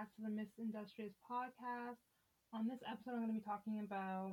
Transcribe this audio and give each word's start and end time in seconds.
back 0.00 0.16
to 0.16 0.22
the 0.22 0.32
Miss 0.32 0.48
Industrious 0.56 1.12
podcast. 1.30 2.00
On 2.54 2.66
this 2.66 2.80
episode, 2.90 3.20
I'm 3.20 3.28
going 3.28 3.36
to 3.36 3.36
be 3.36 3.44
talking 3.44 3.84
about 3.84 4.32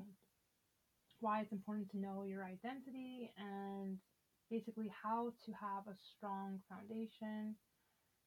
why 1.20 1.42
it's 1.42 1.52
important 1.52 1.92
to 1.92 2.00
know 2.00 2.24
your 2.24 2.46
identity 2.46 3.34
and 3.36 3.98
basically 4.50 4.88
how 4.88 5.34
to 5.44 5.52
have 5.52 5.84
a 5.92 6.00
strong 6.16 6.64
foundation. 6.72 7.60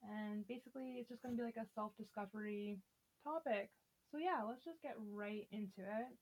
And 0.04 0.46
basically, 0.48 1.00
it's 1.00 1.08
just 1.08 1.22
going 1.22 1.34
to 1.34 1.40
be 1.40 1.46
like 1.48 1.56
a 1.56 1.64
self 1.74 1.96
discovery 1.96 2.76
topic. 3.24 3.70
So, 4.12 4.18
yeah, 4.18 4.44
let's 4.46 4.62
just 4.62 4.82
get 4.82 5.00
right 5.00 5.48
into 5.50 5.80
it. 5.80 6.12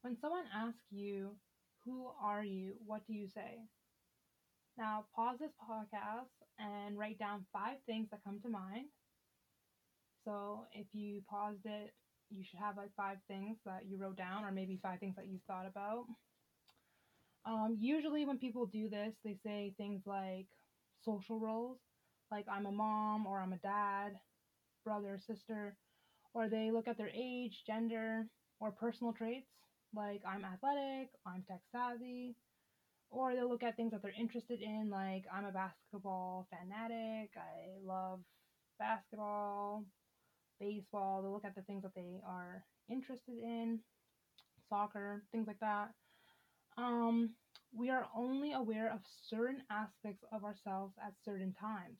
When 0.00 0.16
someone 0.22 0.48
asks 0.56 0.88
you, 0.88 1.36
Who 1.84 2.08
are 2.16 2.44
you? 2.44 2.80
What 2.86 3.06
do 3.06 3.12
you 3.12 3.28
say? 3.28 3.60
Now, 4.78 5.04
pause 5.14 5.36
this 5.38 5.52
podcast 5.60 6.32
and 6.58 6.96
write 6.96 7.18
down 7.18 7.44
five 7.52 7.76
things 7.84 8.08
that 8.10 8.24
come 8.24 8.40
to 8.40 8.48
mind. 8.48 8.88
So, 10.26 10.66
if 10.72 10.86
you 10.92 11.22
paused 11.30 11.64
it, 11.64 11.92
you 12.30 12.44
should 12.44 12.58
have 12.58 12.76
like 12.76 12.90
five 12.96 13.18
things 13.28 13.58
that 13.64 13.86
you 13.86 13.96
wrote 13.96 14.16
down, 14.16 14.44
or 14.44 14.50
maybe 14.50 14.80
five 14.82 15.00
things 15.00 15.16
that 15.16 15.28
you 15.28 15.38
thought 15.46 15.66
about. 15.66 16.06
Um, 17.46 17.76
usually, 17.80 18.26
when 18.26 18.38
people 18.38 18.66
do 18.66 18.90
this, 18.90 19.14
they 19.24 19.38
say 19.44 19.72
things 19.78 20.02
like 20.04 20.48
social 21.04 21.38
roles, 21.38 21.78
like 22.30 22.46
I'm 22.50 22.66
a 22.66 22.72
mom 22.72 23.26
or 23.26 23.40
I'm 23.40 23.52
a 23.52 23.58
dad, 23.58 24.18
brother, 24.84 25.20
sister, 25.24 25.78
or 26.34 26.48
they 26.48 26.72
look 26.72 26.88
at 26.88 26.98
their 26.98 27.10
age, 27.14 27.62
gender, 27.66 28.26
or 28.60 28.72
personal 28.72 29.12
traits, 29.12 29.46
like 29.94 30.22
I'm 30.26 30.44
athletic, 30.44 31.10
I'm 31.24 31.44
tech 31.44 31.60
savvy, 31.70 32.36
or 33.10 33.34
they'll 33.34 33.48
look 33.48 33.62
at 33.62 33.76
things 33.76 33.92
that 33.92 34.02
they're 34.02 34.12
interested 34.18 34.60
in, 34.60 34.90
like 34.90 35.24
I'm 35.32 35.44
a 35.44 35.52
basketball 35.52 36.48
fanatic, 36.50 37.30
I 37.36 37.78
love 37.84 38.20
basketball, 38.80 39.84
baseball. 40.60 41.22
They'll 41.22 41.32
look 41.32 41.44
at 41.44 41.54
the 41.54 41.62
things 41.62 41.82
that 41.82 41.94
they 41.94 42.20
are 42.26 42.62
interested 42.88 43.38
in, 43.38 43.80
soccer, 44.68 45.22
things 45.32 45.46
like 45.46 45.60
that. 45.60 45.90
Um, 46.76 47.30
we 47.74 47.90
are 47.90 48.06
only 48.14 48.52
aware 48.52 48.90
of 48.92 49.00
certain 49.28 49.62
aspects 49.70 50.24
of 50.32 50.44
ourselves 50.44 50.94
at 51.04 51.12
certain 51.24 51.52
times. 51.52 51.98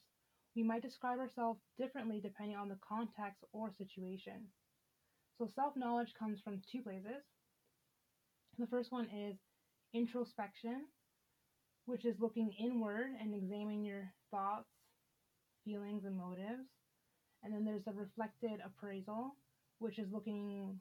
We 0.55 0.63
might 0.63 0.83
describe 0.83 1.19
ourselves 1.19 1.61
differently 1.79 2.21
depending 2.21 2.57
on 2.57 2.69
the 2.69 2.79
context 2.87 3.45
or 3.53 3.71
situation. 3.77 4.49
So, 5.39 5.49
self 5.55 5.77
knowledge 5.77 6.15
comes 6.19 6.41
from 6.41 6.63
two 6.73 6.83
places. 6.83 7.23
The 8.59 8.67
first 8.67 8.91
one 8.91 9.07
is 9.11 9.37
introspection, 9.93 10.87
which 11.85 12.07
is 12.07 12.17
looking 12.21 12.53
inward 12.59 13.09
and 13.21 13.35
examining 13.35 13.85
your 13.85 14.11
thoughts, 14.31 14.71
feelings, 15.65 16.05
and 16.05 16.17
motives. 16.17 16.69
And 17.43 17.53
then 17.53 17.65
there's 17.65 17.87
a 17.87 17.93
reflected 17.93 18.61
appraisal, 18.65 19.37
which 19.79 19.99
is 19.99 20.09
looking 20.13 20.81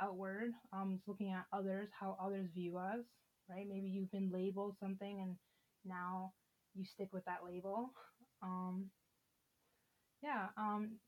outward, 0.00 0.52
um, 0.72 0.94
it's 0.98 1.08
looking 1.08 1.32
at 1.32 1.46
others, 1.52 1.88
how 1.98 2.16
others 2.20 2.48
view 2.54 2.76
us, 2.76 3.04
right? 3.48 3.66
Maybe 3.68 3.88
you've 3.88 4.10
been 4.12 4.30
labeled 4.32 4.76
something 4.80 5.20
and 5.20 5.36
now 5.84 6.32
you 6.74 6.84
stick 6.84 7.08
with 7.12 7.24
that 7.24 7.40
label. 7.44 7.90
Um, 8.42 8.90
yeah. 10.22 10.46
Um, 10.56 10.98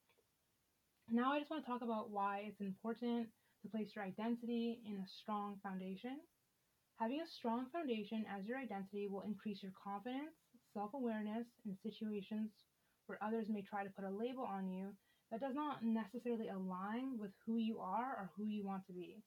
now 1.11 1.33
I 1.33 1.39
just 1.39 1.51
want 1.51 1.65
to 1.65 1.71
talk 1.71 1.83
about 1.83 2.11
why 2.11 2.45
it's 2.47 2.61
important 2.61 3.29
to 3.63 3.69
place 3.69 3.91
your 3.95 4.05
identity 4.05 4.81
in 4.87 4.97
a 4.97 5.07
strong 5.21 5.59
foundation. 5.63 6.19
Having 6.99 7.21
a 7.21 7.31
strong 7.39 7.67
foundation 7.73 8.25
as 8.29 8.47
your 8.47 8.59
identity 8.59 9.09
will 9.09 9.23
increase 9.23 9.63
your 9.63 9.73
confidence, 9.83 10.35
self 10.75 10.95
awareness 10.95 11.47
in 11.67 11.77
situations 11.83 12.51
where 13.09 13.23
others 13.23 13.47
may 13.49 13.63
try 13.63 13.85
to 13.85 13.91
put 13.91 14.05
a 14.05 14.11
label 14.11 14.45
on 14.45 14.69
you 14.69 14.95
that 15.31 15.41
does 15.41 15.55
not 15.55 15.83
necessarily 15.83 16.49
align 16.49 17.19
with 17.19 17.31
who 17.47 17.57
you 17.57 17.81
are 17.81 18.17
or 18.17 18.31
who 18.37 18.47
you 18.47 18.65
want 18.65 18.87
to 18.87 18.93
be. 18.93 19.23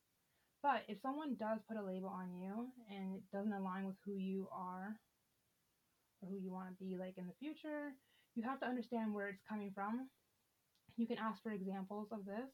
But 0.63 0.83
if 0.87 1.01
someone 1.01 1.35
does 1.39 1.59
put 1.67 1.77
a 1.77 1.85
label 1.85 2.09
on 2.09 2.33
you 2.33 2.69
and 2.89 3.15
it 3.15 3.23
doesn't 3.33 3.53
align 3.53 3.85
with 3.85 3.95
who 4.05 4.15
you 4.15 4.47
are 4.53 4.95
or 6.21 6.29
who 6.29 6.37
you 6.37 6.51
want 6.51 6.69
to 6.69 6.83
be 6.83 6.97
like 6.97 7.17
in 7.17 7.25
the 7.25 7.33
future, 7.39 7.93
you 8.35 8.43
have 8.43 8.59
to 8.61 8.67
understand 8.67 9.13
where 9.13 9.27
it's 9.27 9.41
coming 9.49 9.71
from. 9.73 10.07
You 10.97 11.07
can 11.07 11.17
ask 11.17 11.41
for 11.41 11.51
examples 11.51 12.09
of 12.11 12.25
this. 12.25 12.49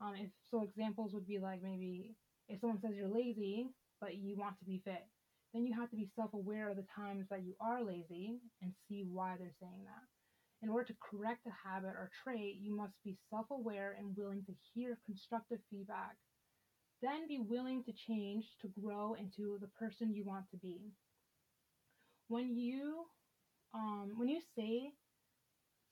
Um, 0.00 0.14
if 0.16 0.30
so, 0.50 0.62
examples 0.62 1.12
would 1.12 1.26
be 1.26 1.38
like 1.38 1.62
maybe 1.62 2.14
if 2.48 2.60
someone 2.60 2.80
says 2.80 2.92
you're 2.96 3.08
lazy, 3.08 3.68
but 4.00 4.16
you 4.16 4.36
want 4.36 4.58
to 4.58 4.64
be 4.64 4.80
fit, 4.84 5.06
then 5.52 5.66
you 5.66 5.74
have 5.74 5.90
to 5.90 5.96
be 5.96 6.08
self 6.16 6.32
aware 6.34 6.70
of 6.70 6.76
the 6.76 6.86
times 6.94 7.26
that 7.30 7.42
you 7.44 7.54
are 7.60 7.82
lazy 7.82 8.40
and 8.62 8.72
see 8.88 9.04
why 9.10 9.36
they're 9.38 9.54
saying 9.60 9.84
that. 9.84 10.19
In 10.62 10.68
order 10.68 10.86
to 10.86 10.94
correct 11.00 11.46
a 11.46 11.68
habit 11.68 11.96
or 11.96 12.10
trait, 12.22 12.56
you 12.60 12.76
must 12.76 12.94
be 13.04 13.16
self 13.30 13.46
aware 13.50 13.96
and 13.98 14.16
willing 14.16 14.44
to 14.44 14.52
hear 14.74 14.98
constructive 15.06 15.58
feedback. 15.70 16.16
Then 17.02 17.26
be 17.28 17.38
willing 17.38 17.82
to 17.84 17.92
change 17.92 18.44
to 18.60 18.68
grow 18.68 19.14
into 19.14 19.58
the 19.60 19.68
person 19.68 20.14
you 20.14 20.24
want 20.24 20.50
to 20.50 20.58
be. 20.58 20.92
When 22.28 22.54
you 22.54 23.06
um, 23.72 24.12
when 24.16 24.28
you 24.28 24.40
say 24.56 24.92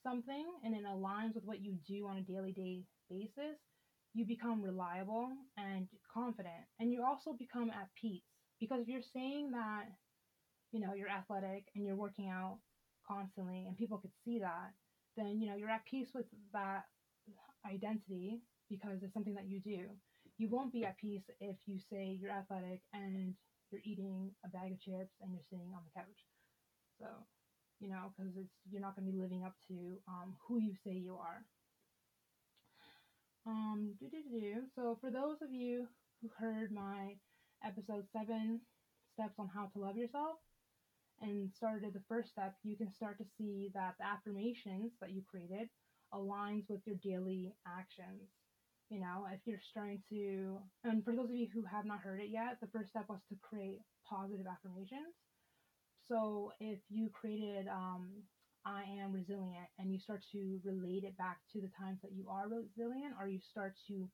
something 0.03 0.47
and 0.65 0.75
it 0.75 0.85
aligns 0.85 1.35
with 1.35 1.45
what 1.45 1.63
you 1.63 1.79
do 1.87 2.07
on 2.07 2.19
a 2.19 2.23
daily 2.23 2.53
day 2.53 2.85
basis, 3.09 3.57
you 4.15 4.27
become 4.27 4.63
reliable 4.63 5.31
and 5.57 5.89
confident 6.13 6.65
and 6.79 6.93
you 6.93 7.05
also 7.05 7.33
become 7.39 7.71
at 7.71 7.89
peace 8.01 8.23
because 8.61 8.81
if 8.81 8.89
you're 8.89 9.01
saying 9.15 9.51
that 9.53 9.85
you 10.73 10.81
know 10.81 10.95
you're 10.95 11.09
athletic 11.09 11.65
and 11.75 11.85
you're 11.87 11.97
working 11.97 12.29
out 12.29 12.59
constantly 13.09 13.65
and 13.67 13.77
people 13.77 13.99
could 13.99 14.13
see 14.25 14.39
that 14.39 14.73
then 15.17 15.41
you 15.41 15.49
know 15.49 15.57
you're 15.57 15.71
at 15.71 15.85
peace 15.87 16.09
with 16.15 16.27
that 16.53 16.85
identity 17.67 18.41
because 18.71 19.03
it's 19.03 19.15
something 19.15 19.35
that 19.35 19.49
you 19.49 19.61
do. 19.61 19.87
You 20.39 20.49
won't 20.49 20.73
be 20.73 20.85
at 20.85 20.99
peace 20.99 21.25
if 21.41 21.57
you 21.67 21.79
say 21.91 22.17
you're 22.21 22.31
athletic 22.31 22.81
and 22.95 23.35
you're 23.71 23.83
eating 23.85 24.31
a 24.45 24.49
bag 24.49 24.73
of 24.73 24.81
chips 24.81 25.15
and 25.21 25.33
you're 25.33 25.49
sitting 25.51 25.73
on 25.75 25.83
the 25.85 26.01
couch. 26.01 26.21
So 27.01 27.07
you 27.81 27.89
know 27.89 28.13
because 28.17 28.33
it's 28.37 28.55
you're 28.71 28.81
not 28.83 28.97
going 28.97 29.07
to 29.07 29.13
be 29.13 29.21
living 29.21 29.45
up 29.45 29.55
to 29.69 29.99
um, 30.09 30.35
who 30.47 30.59
you 30.59 30.75
say 30.85 30.93
you 30.93 31.15
are. 31.15 31.45
Um, 33.47 33.95
So 34.75 34.99
for 35.01 35.11
those 35.11 35.43
of 35.43 35.53
you 35.53 35.87
who 36.21 36.29
heard 36.39 36.71
my 36.71 37.17
episode 37.65 38.05
seven 38.13 38.61
steps 39.15 39.35
on 39.39 39.49
how 39.53 39.67
to 39.73 39.79
love 39.81 39.97
yourself 39.97 40.37
and 41.21 41.51
started 41.53 41.93
the 41.95 42.03
first 42.09 42.31
step, 42.31 42.55
you 42.63 42.77
can 42.77 42.93
start 42.93 43.19
to 43.19 43.25
see 43.37 43.71
that 43.75 43.95
the 43.99 44.07
affirmations 44.07 44.93
that 45.01 45.11
you 45.11 45.23
created 45.29 45.69
aligns 46.15 46.69
with 46.69 46.81
your 46.87 46.97
daily 46.97 47.55
actions. 47.67 48.31
You 48.91 49.01
know, 49.01 49.27
if 49.33 49.41
you're 49.45 49.61
starting 49.71 50.03
to, 50.09 50.59
and 50.85 51.05
for 51.05 51.15
those 51.15 51.31
of 51.31 51.37
you 51.37 51.49
who 51.53 51.65
have 51.65 51.85
not 51.85 52.01
heard 52.01 52.21
it 52.21 52.31
yet, 52.31 52.59
the 52.61 52.69
first 52.69 52.91
step 52.91 53.07
was 53.09 53.21
to 53.29 53.37
create 53.43 53.81
positive 54.09 54.47
affirmations. 54.47 55.15
So 56.09 56.53
if 56.61 56.79
you 56.89 57.11
created 57.11 57.69
um, 57.69 58.09
I 58.65 58.85
am 59.01 59.13
resilient, 59.13 59.69
and 59.79 59.93
you 59.93 59.99
start 59.99 60.23
to 60.33 60.61
relate 60.65 61.05
it 61.05 61.17
back 61.17 61.39
to 61.53 61.61
the 61.61 61.69
times 61.79 62.01
that 62.03 62.13
you 62.13 62.29
are 62.29 62.49
resilient, 62.49 63.15
or 63.19 63.29
you 63.29 63.39
start 63.41 63.75
to 63.89 64.09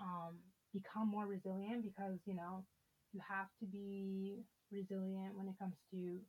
um, 0.00 0.38
become 0.72 1.08
more 1.08 1.26
resilient 1.26 1.82
because 1.82 2.18
you 2.24 2.34
know 2.34 2.64
you 3.12 3.20
have 3.28 3.48
to 3.60 3.66
be 3.66 4.44
resilient 4.72 5.36
when 5.36 5.48
it 5.48 5.58
comes 5.58 5.76
to 5.90 6.20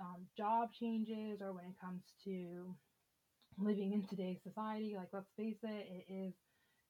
um, 0.00 0.26
job 0.36 0.70
changes 0.78 1.40
or 1.40 1.52
when 1.52 1.64
it 1.64 1.76
comes 1.80 2.02
to 2.24 2.74
living 3.58 3.92
in 3.92 4.06
today's 4.08 4.38
society. 4.42 4.94
Like, 4.96 5.08
let's 5.12 5.30
face 5.36 5.58
it, 5.62 5.86
it 6.08 6.12
is 6.12 6.34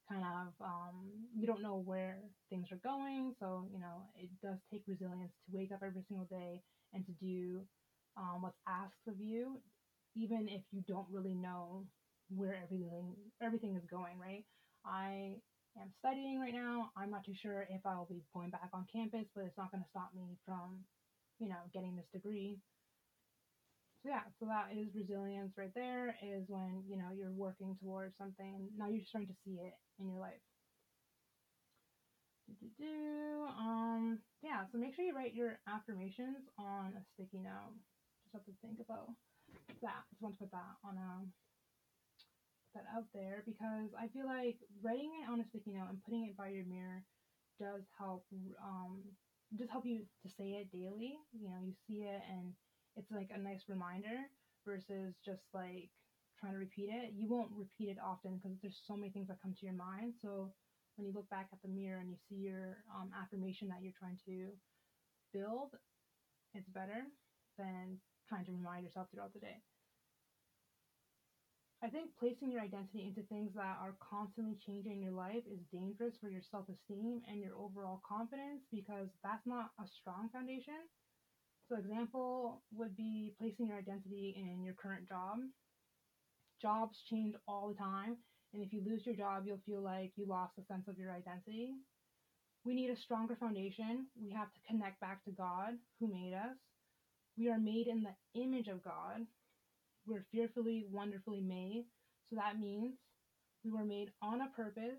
kind 0.08 0.24
of 0.24 0.48
um, 0.64 1.10
you 1.36 1.46
don't 1.46 1.62
know 1.62 1.82
where 1.84 2.18
things 2.50 2.68
are 2.72 2.80
going, 2.82 3.34
so 3.38 3.66
you 3.72 3.78
know 3.78 4.08
it 4.16 4.28
does 4.42 4.58
take 4.72 4.82
resilience 4.86 5.32
to 5.46 5.56
wake 5.56 5.72
up 5.72 5.80
every 5.84 6.02
single 6.08 6.26
day 6.30 6.62
and 6.92 7.04
to 7.06 7.12
do 7.12 7.62
um, 8.16 8.42
what's 8.42 8.58
asked 8.68 9.06
of 9.08 9.20
you 9.20 9.60
even 10.16 10.48
if 10.48 10.62
you 10.72 10.82
don't 10.88 11.06
really 11.10 11.34
know 11.34 11.84
where 12.28 12.56
everything 12.62 13.14
everything 13.42 13.76
is 13.76 13.84
going, 13.90 14.18
right? 14.18 14.44
I 14.84 15.36
am 15.80 15.90
studying 15.98 16.40
right 16.40 16.54
now. 16.54 16.90
I'm 16.96 17.10
not 17.10 17.24
too 17.24 17.34
sure 17.34 17.66
if 17.70 17.80
I'll 17.86 18.06
be 18.10 18.22
going 18.34 18.50
back 18.50 18.70
on 18.72 18.86
campus, 18.92 19.26
but 19.34 19.44
it's 19.44 19.58
not 19.58 19.70
going 19.70 19.82
to 19.82 19.90
stop 19.90 20.10
me 20.14 20.36
from, 20.46 20.80
you 21.38 21.48
know, 21.48 21.62
getting 21.74 21.96
this 21.96 22.06
degree. 22.12 22.58
So 24.02 24.08
yeah, 24.08 24.24
so 24.38 24.46
that 24.46 24.72
is 24.72 24.94
resilience 24.94 25.52
right 25.58 25.74
there 25.74 26.16
is 26.24 26.48
when, 26.48 26.82
you 26.88 26.96
know, 26.96 27.12
you're 27.14 27.32
working 27.32 27.76
towards 27.80 28.16
something 28.16 28.68
now 28.76 28.88
you're 28.88 29.04
starting 29.04 29.28
to 29.28 29.36
see 29.44 29.60
it 29.60 29.74
in 30.00 30.08
your 30.08 30.18
life. 30.18 30.40
Do-do-do. 32.48 33.46
Um, 33.60 34.18
yeah, 34.42 34.64
so 34.72 34.78
make 34.78 34.94
sure 34.94 35.04
you 35.04 35.14
write 35.14 35.34
your 35.34 35.60
affirmations 35.68 36.48
on 36.58 36.96
a 36.96 37.02
sticky 37.12 37.44
note. 37.44 37.76
Just 38.24 38.32
have 38.32 38.44
to 38.46 38.56
think 38.64 38.80
about 38.80 39.12
that. 39.82 40.02
Just 40.08 40.22
want 40.22 40.34
to 40.36 40.44
put 40.44 40.52
that 40.52 40.80
on 40.82 40.96
a 40.96 41.20
um, 41.20 41.32
that 42.74 42.86
out 42.96 43.06
there 43.12 43.42
because 43.46 43.90
I 43.98 44.06
feel 44.14 44.26
like 44.26 44.56
writing 44.82 45.10
it 45.22 45.28
on 45.28 45.40
a 45.40 45.44
sticky 45.44 45.72
note 45.72 45.90
and 45.90 46.02
putting 46.04 46.24
it 46.24 46.36
by 46.36 46.48
your 46.48 46.64
mirror 46.66 47.02
does 47.58 47.82
help 47.98 48.24
um 48.62 49.02
just 49.58 49.70
help 49.70 49.84
you 49.84 50.06
to 50.22 50.28
say 50.30 50.62
it 50.62 50.70
daily. 50.70 51.18
You 51.34 51.50
know, 51.50 51.58
you 51.66 51.74
see 51.86 52.06
it 52.06 52.22
and 52.30 52.54
it's 52.96 53.10
like 53.10 53.30
a 53.34 53.38
nice 53.38 53.64
reminder 53.68 54.26
versus 54.66 55.14
just 55.24 55.42
like 55.54 55.90
trying 56.38 56.52
to 56.52 56.58
repeat 56.58 56.88
it, 56.90 57.12
you 57.14 57.28
won't 57.28 57.50
repeat 57.52 57.88
it 57.88 57.98
often 58.02 58.36
because 58.36 58.58
there's 58.62 58.80
so 58.86 58.96
many 58.96 59.10
things 59.10 59.28
that 59.28 59.40
come 59.42 59.54
to 59.54 59.66
your 59.66 59.74
mind. 59.74 60.14
So 60.20 60.52
when 60.96 61.06
you 61.06 61.12
look 61.12 61.28
back 61.30 61.48
at 61.52 61.62
the 61.62 61.68
mirror 61.68 61.98
and 62.00 62.10
you 62.10 62.16
see 62.28 62.36
your 62.36 62.78
um, 62.94 63.10
affirmation 63.20 63.68
that 63.68 63.82
you're 63.82 63.92
trying 63.98 64.18
to 64.26 64.52
build, 65.32 65.70
it's 66.54 66.68
better 66.68 67.04
than 67.58 67.98
trying 68.28 68.44
to 68.46 68.52
remind 68.52 68.84
yourself 68.84 69.08
throughout 69.12 69.32
the 69.32 69.40
day. 69.40 69.62
I 71.82 71.88
think 71.88 72.10
placing 72.18 72.50
your 72.52 72.60
identity 72.60 73.06
into 73.06 73.22
things 73.22 73.54
that 73.54 73.78
are 73.80 73.96
constantly 74.00 74.56
changing 74.66 74.92
in 74.92 75.02
your 75.02 75.12
life 75.12 75.44
is 75.46 75.60
dangerous 75.72 76.16
for 76.20 76.28
your 76.28 76.42
self 76.42 76.68
esteem 76.68 77.22
and 77.26 77.40
your 77.40 77.56
overall 77.56 78.02
confidence 78.06 78.64
because 78.70 79.08
that's 79.22 79.46
not 79.46 79.70
a 79.80 79.86
strong 79.86 80.28
foundation. 80.30 80.88
So, 81.70 81.76
example 81.76 82.62
would 82.76 82.96
be 82.96 83.32
placing 83.38 83.68
your 83.68 83.78
identity 83.78 84.34
in 84.36 84.64
your 84.64 84.74
current 84.74 85.08
job. 85.08 85.38
Jobs 86.60 86.98
change 87.08 87.36
all 87.46 87.68
the 87.68 87.76
time, 87.76 88.16
and 88.52 88.60
if 88.60 88.72
you 88.72 88.82
lose 88.84 89.06
your 89.06 89.14
job, 89.14 89.44
you'll 89.46 89.62
feel 89.64 89.80
like 89.80 90.10
you 90.16 90.26
lost 90.26 90.58
a 90.58 90.64
sense 90.66 90.88
of 90.88 90.98
your 90.98 91.12
identity. 91.12 91.74
We 92.64 92.74
need 92.74 92.90
a 92.90 92.96
stronger 92.96 93.36
foundation. 93.36 94.08
We 94.20 94.32
have 94.32 94.52
to 94.52 94.60
connect 94.68 95.00
back 95.00 95.24
to 95.26 95.30
God 95.30 95.74
who 96.00 96.08
made 96.08 96.34
us. 96.34 96.56
We 97.38 97.48
are 97.48 97.58
made 97.58 97.86
in 97.86 98.02
the 98.02 98.40
image 98.40 98.66
of 98.66 98.82
God. 98.82 99.24
We're 100.08 100.26
fearfully, 100.32 100.86
wonderfully 100.90 101.40
made. 101.40 101.84
So 102.28 102.36
that 102.36 102.58
means 102.58 102.94
we 103.64 103.70
were 103.70 103.84
made 103.84 104.10
on 104.20 104.40
a 104.40 104.50
purpose, 104.56 104.98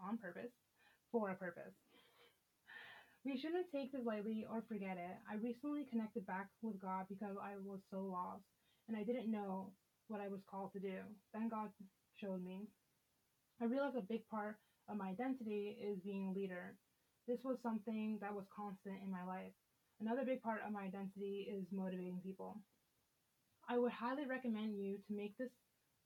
on 0.00 0.16
purpose, 0.16 0.52
for 1.12 1.28
a 1.28 1.34
purpose. 1.34 1.74
We 3.26 3.36
shouldn't 3.36 3.66
take 3.74 3.90
this 3.90 4.06
lightly 4.06 4.46
or 4.46 4.62
forget 4.68 4.94
it. 5.02 5.18
I 5.26 5.34
recently 5.42 5.82
connected 5.90 6.24
back 6.28 6.46
with 6.62 6.80
God 6.80 7.06
because 7.10 7.34
I 7.42 7.58
was 7.58 7.80
so 7.90 7.98
lost 7.98 8.46
and 8.86 8.96
I 8.96 9.02
didn't 9.02 9.32
know 9.32 9.72
what 10.06 10.20
I 10.20 10.28
was 10.28 10.46
called 10.48 10.70
to 10.74 10.78
do. 10.78 11.02
Then 11.34 11.48
God 11.48 11.70
showed 12.14 12.44
me. 12.44 12.68
I 13.60 13.64
realized 13.64 13.96
a 13.96 14.06
big 14.06 14.22
part 14.30 14.58
of 14.88 14.96
my 14.96 15.08
identity 15.08 15.74
is 15.82 15.98
being 16.04 16.28
a 16.28 16.38
leader. 16.38 16.76
This 17.26 17.42
was 17.42 17.58
something 17.64 18.18
that 18.20 18.32
was 18.32 18.46
constant 18.54 19.02
in 19.02 19.10
my 19.10 19.26
life. 19.26 19.50
Another 20.00 20.22
big 20.24 20.40
part 20.40 20.60
of 20.64 20.72
my 20.72 20.82
identity 20.86 21.50
is 21.50 21.66
motivating 21.72 22.20
people. 22.22 22.62
I 23.68 23.76
would 23.76 23.90
highly 23.90 24.26
recommend 24.30 24.78
you 24.78 24.98
to 25.08 25.16
make 25.16 25.36
this 25.36 25.50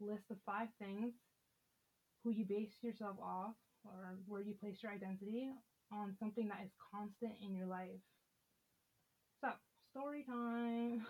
list 0.01 0.25
of 0.31 0.39
five 0.47 0.69
things 0.81 1.13
who 2.25 2.31
you 2.31 2.47
base 2.47 2.81
yourself 2.81 3.17
off 3.23 3.61
or 3.85 4.17
where 4.27 4.41
you 4.41 4.55
place 4.55 4.79
your 4.83 4.93
identity 4.93 5.51
on 5.93 6.15
something 6.19 6.49
that 6.49 6.63
is 6.65 6.71
constant 6.93 7.35
in 7.45 7.55
your 7.55 7.67
life. 7.67 8.01
So, 9.41 9.51
story 9.91 10.25
time. 10.25 11.07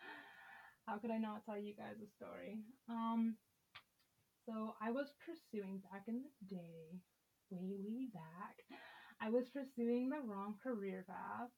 How 0.86 0.98
could 0.98 1.10
I 1.10 1.18
not 1.18 1.44
tell 1.44 1.58
you 1.58 1.74
guys 1.74 2.00
a 2.02 2.08
story? 2.16 2.58
Um, 2.88 3.36
so 4.46 4.74
I 4.80 4.90
was 4.90 5.12
pursuing 5.26 5.82
back 5.92 6.04
in 6.08 6.22
the 6.24 6.56
day, 6.56 6.96
way, 7.50 7.76
way 7.84 8.08
back, 8.14 8.56
I 9.20 9.30
was 9.30 9.48
pursuing 9.50 10.08
the 10.08 10.24
wrong 10.24 10.54
career 10.62 11.04
path. 11.06 11.50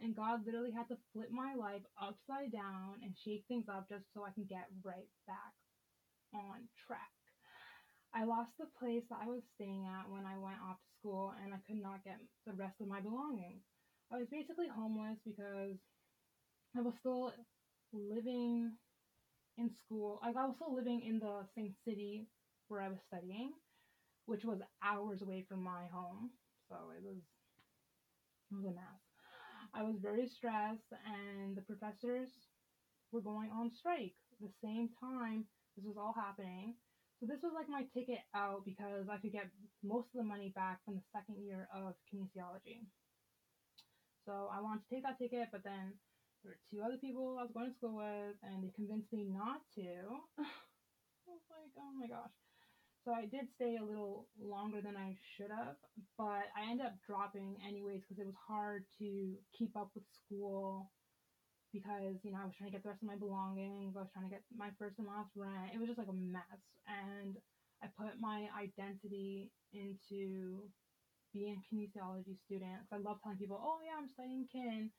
And 0.00 0.16
God 0.16 0.44
literally 0.44 0.72
had 0.72 0.88
to 0.88 0.98
flip 1.12 1.30
my 1.30 1.54
life 1.54 1.82
upside 2.00 2.50
down 2.50 2.98
and 3.04 3.14
shake 3.16 3.44
things 3.46 3.66
up 3.68 3.88
just 3.88 4.04
so 4.12 4.24
I 4.24 4.32
can 4.34 4.44
get 4.44 4.66
right 4.82 5.08
back 5.26 5.54
on 6.34 6.66
track. 6.86 7.13
I 8.14 8.24
lost 8.24 8.52
the 8.58 8.66
place 8.78 9.02
that 9.10 9.18
I 9.22 9.28
was 9.28 9.42
staying 9.56 9.86
at 9.86 10.08
when 10.10 10.24
I 10.24 10.38
went 10.38 10.60
off 10.62 10.78
to 10.78 10.90
school 11.00 11.34
and 11.42 11.52
I 11.52 11.58
could 11.66 11.82
not 11.82 12.04
get 12.04 12.18
the 12.46 12.52
rest 12.54 12.80
of 12.80 12.88
my 12.88 13.00
belongings. 13.00 13.62
I 14.12 14.18
was 14.18 14.28
basically 14.30 14.68
homeless 14.68 15.18
because 15.26 15.76
I 16.76 16.80
was 16.82 16.94
still 17.00 17.32
living 17.92 18.72
in 19.58 19.70
school. 19.70 20.20
Like 20.22 20.36
I 20.36 20.46
was 20.46 20.56
still 20.56 20.74
living 20.74 21.02
in 21.02 21.18
the 21.18 21.46
same 21.56 21.74
city 21.86 22.28
where 22.68 22.80
I 22.82 22.88
was 22.88 23.00
studying, 23.06 23.52
which 24.26 24.44
was 24.44 24.60
hours 24.82 25.22
away 25.22 25.44
from 25.48 25.62
my 25.62 25.86
home. 25.92 26.30
So 26.68 26.76
it 26.96 27.02
was 27.04 27.18
it 28.50 28.54
was 28.54 28.64
a 28.64 28.70
mess. 28.70 29.02
I 29.74 29.82
was 29.82 29.96
very 30.00 30.26
stressed 30.26 30.92
and 31.06 31.56
the 31.56 31.62
professors 31.62 32.30
were 33.12 33.20
going 33.20 33.50
on 33.50 33.70
strike 33.70 34.14
the 34.40 34.50
same 34.62 34.88
time 35.00 35.46
this 35.76 35.84
was 35.84 35.96
all 35.96 36.12
happening. 36.14 36.74
So 37.24 37.32
this 37.32 37.40
was 37.40 37.56
like 37.56 37.72
my 37.72 37.88
ticket 37.96 38.20
out 38.36 38.68
because 38.68 39.08
I 39.08 39.16
could 39.16 39.32
get 39.32 39.48
most 39.80 40.12
of 40.12 40.20
the 40.20 40.28
money 40.28 40.52
back 40.52 40.84
from 40.84 41.00
the 41.00 41.08
second 41.08 41.40
year 41.40 41.68
of 41.72 41.96
kinesiology. 42.12 42.84
So 44.28 44.52
I 44.52 44.60
wanted 44.60 44.84
to 44.84 44.90
take 44.92 45.04
that 45.04 45.16
ticket, 45.16 45.48
but 45.50 45.64
then 45.64 45.96
there 46.44 46.52
were 46.52 46.60
two 46.68 46.84
other 46.84 47.00
people 47.00 47.40
I 47.40 47.48
was 47.48 47.52
going 47.56 47.72
to 47.72 47.76
school 47.80 47.96
with, 47.96 48.36
and 48.44 48.60
they 48.60 48.76
convinced 48.76 49.08
me 49.10 49.24
not 49.24 49.64
to. 49.80 50.20
I 50.36 51.32
was 51.32 51.48
like, 51.48 51.72
oh 51.80 51.96
my 51.96 52.12
gosh. 52.12 52.36
So 53.06 53.16
I 53.16 53.24
did 53.24 53.48
stay 53.56 53.80
a 53.80 53.84
little 53.84 54.28
longer 54.36 54.82
than 54.84 54.96
I 54.96 55.16
should 55.36 55.48
have, 55.48 55.80
but 56.20 56.52
I 56.52 56.68
ended 56.68 56.84
up 56.84 57.00
dropping 57.08 57.56
anyways 57.66 58.04
because 58.04 58.20
it 58.20 58.26
was 58.28 58.36
hard 58.36 58.84
to 59.00 59.32
keep 59.56 59.72
up 59.78 59.88
with 59.94 60.04
school 60.12 60.92
because, 61.74 62.22
you 62.24 62.32
know, 62.32 62.40
I 62.42 62.46
was 62.46 62.54
trying 62.56 62.70
to 62.70 62.76
get 62.76 62.84
the 62.84 62.90
rest 62.90 63.02
of 63.02 63.08
my 63.10 63.18
belongings, 63.18 63.96
I 63.98 64.00
was 64.00 64.12
trying 64.14 64.30
to 64.30 64.34
get 64.34 64.44
my 64.56 64.70
first 64.78 65.00
and 65.00 65.08
last 65.08 65.32
rent. 65.36 65.74
It 65.74 65.80
was 65.80 65.88
just 65.88 66.00
like 66.00 66.08
a 66.08 66.14
mess. 66.14 66.62
And 66.88 67.36
I 67.82 67.88
put 67.98 68.20
my 68.22 68.48
identity 68.56 69.52
into 69.74 70.70
being 71.34 71.58
a 71.58 71.62
kinesiology 71.74 72.38
student 72.38 72.80
because 72.86 72.94
I 72.94 72.98
love 72.98 73.18
telling 73.22 73.38
people, 73.38 73.60
oh 73.62 73.80
yeah, 73.84 73.98
I'm 73.98 74.08
studying 74.08 74.48
kin 74.52 74.90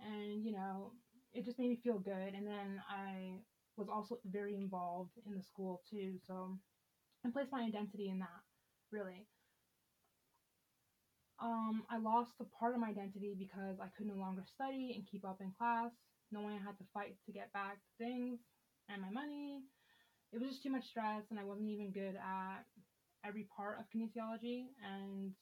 and 0.00 0.44
you 0.44 0.52
know 0.52 0.92
it 1.32 1.44
just 1.44 1.58
made 1.58 1.70
me 1.70 1.80
feel 1.82 1.98
good 1.98 2.34
and 2.34 2.46
then 2.46 2.82
i 2.90 3.40
was 3.76 3.88
also 3.88 4.18
very 4.26 4.56
involved 4.56 5.12
in 5.26 5.34
the 5.34 5.42
school 5.42 5.82
too 5.90 6.14
so 6.26 6.58
i 7.26 7.30
placed 7.30 7.52
my 7.52 7.62
identity 7.62 8.10
in 8.10 8.18
that 8.18 8.42
really 8.92 9.26
um, 11.44 11.84
i 11.90 11.98
lost 11.98 12.32
a 12.40 12.48
part 12.58 12.74
of 12.74 12.80
my 12.80 12.88
identity 12.88 13.36
because 13.38 13.76
i 13.80 13.88
could 13.96 14.06
no 14.06 14.16
longer 14.16 14.42
study 14.48 14.92
and 14.96 15.06
keep 15.06 15.24
up 15.24 15.38
in 15.40 15.52
class 15.58 15.92
knowing 16.32 16.56
i 16.56 16.64
had 16.64 16.78
to 16.78 16.84
fight 16.94 17.16
to 17.26 17.32
get 17.32 17.52
back 17.52 17.78
things 17.98 18.40
and 18.88 19.02
my 19.02 19.10
money 19.10 19.60
it 20.32 20.40
was 20.40 20.48
just 20.48 20.62
too 20.62 20.72
much 20.72 20.88
stress 20.88 21.24
and 21.30 21.38
i 21.38 21.44
wasn't 21.44 21.68
even 21.68 21.92
good 21.92 22.16
at 22.16 22.64
every 23.24 23.46
part 23.56 23.78
of 23.78 23.84
kinesiology 23.92 24.72
and 24.82 25.32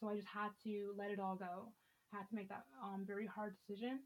so 0.00 0.08
i 0.08 0.14
just 0.16 0.28
had 0.28 0.50
to 0.64 0.92
let 0.98 1.10
it 1.10 1.20
all 1.20 1.36
go 1.36 1.72
I 2.12 2.18
had 2.18 2.28
to 2.30 2.34
make 2.34 2.48
that 2.48 2.64
um, 2.82 3.04
very 3.06 3.26
hard 3.26 3.54
decision. 3.60 4.00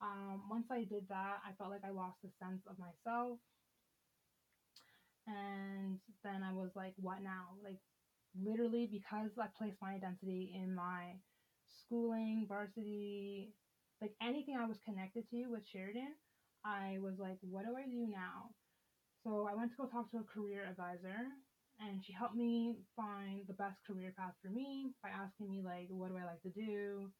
Um, 0.00 0.42
once 0.50 0.66
I 0.70 0.84
did 0.84 1.08
that, 1.08 1.40
I 1.46 1.52
felt 1.58 1.70
like 1.70 1.84
I 1.84 1.90
lost 1.90 2.18
a 2.24 2.30
sense 2.44 2.62
of 2.68 2.78
myself. 2.78 3.38
And 5.26 5.98
then 6.24 6.42
I 6.42 6.52
was 6.52 6.70
like, 6.76 6.94
what 6.96 7.22
now? 7.22 7.58
Like, 7.62 7.80
literally, 8.34 8.88
because 8.90 9.30
I 9.38 9.46
placed 9.56 9.80
my 9.82 9.94
identity 9.94 10.52
in 10.54 10.74
my 10.74 11.16
schooling, 11.66 12.46
varsity, 12.48 13.54
like 14.00 14.12
anything 14.22 14.56
I 14.56 14.66
was 14.66 14.78
connected 14.84 15.28
to 15.30 15.46
with 15.50 15.66
Sheridan, 15.66 16.14
I 16.64 16.98
was 17.00 17.18
like, 17.18 17.38
what 17.42 17.64
do 17.64 17.76
I 17.76 17.86
do 17.86 18.06
now? 18.08 18.50
So 19.24 19.48
I 19.50 19.54
went 19.54 19.70
to 19.72 19.76
go 19.76 19.86
talk 19.86 20.10
to 20.12 20.18
a 20.18 20.24
career 20.24 20.64
advisor, 20.68 21.28
and 21.80 22.02
she 22.04 22.12
helped 22.12 22.36
me 22.36 22.76
find 22.96 23.46
the 23.46 23.54
best 23.54 23.78
career 23.86 24.12
path 24.16 24.34
for 24.42 24.50
me 24.50 24.92
by 25.02 25.10
asking 25.10 25.50
me, 25.50 25.62
like, 25.62 25.88
what 25.90 26.08
do 26.10 26.16
I 26.16 26.24
like 26.24 26.42
to 26.42 26.50
do? 26.50 27.10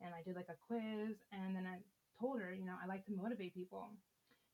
and 0.00 0.14
I 0.14 0.22
did 0.22 0.36
like 0.36 0.50
a 0.50 0.58
quiz 0.66 1.16
and 1.32 1.54
then 1.54 1.66
I 1.66 1.78
told 2.18 2.40
her, 2.40 2.52
you 2.52 2.64
know, 2.66 2.74
I 2.82 2.86
like 2.86 3.06
to 3.06 3.12
motivate 3.12 3.54
people. 3.54 3.90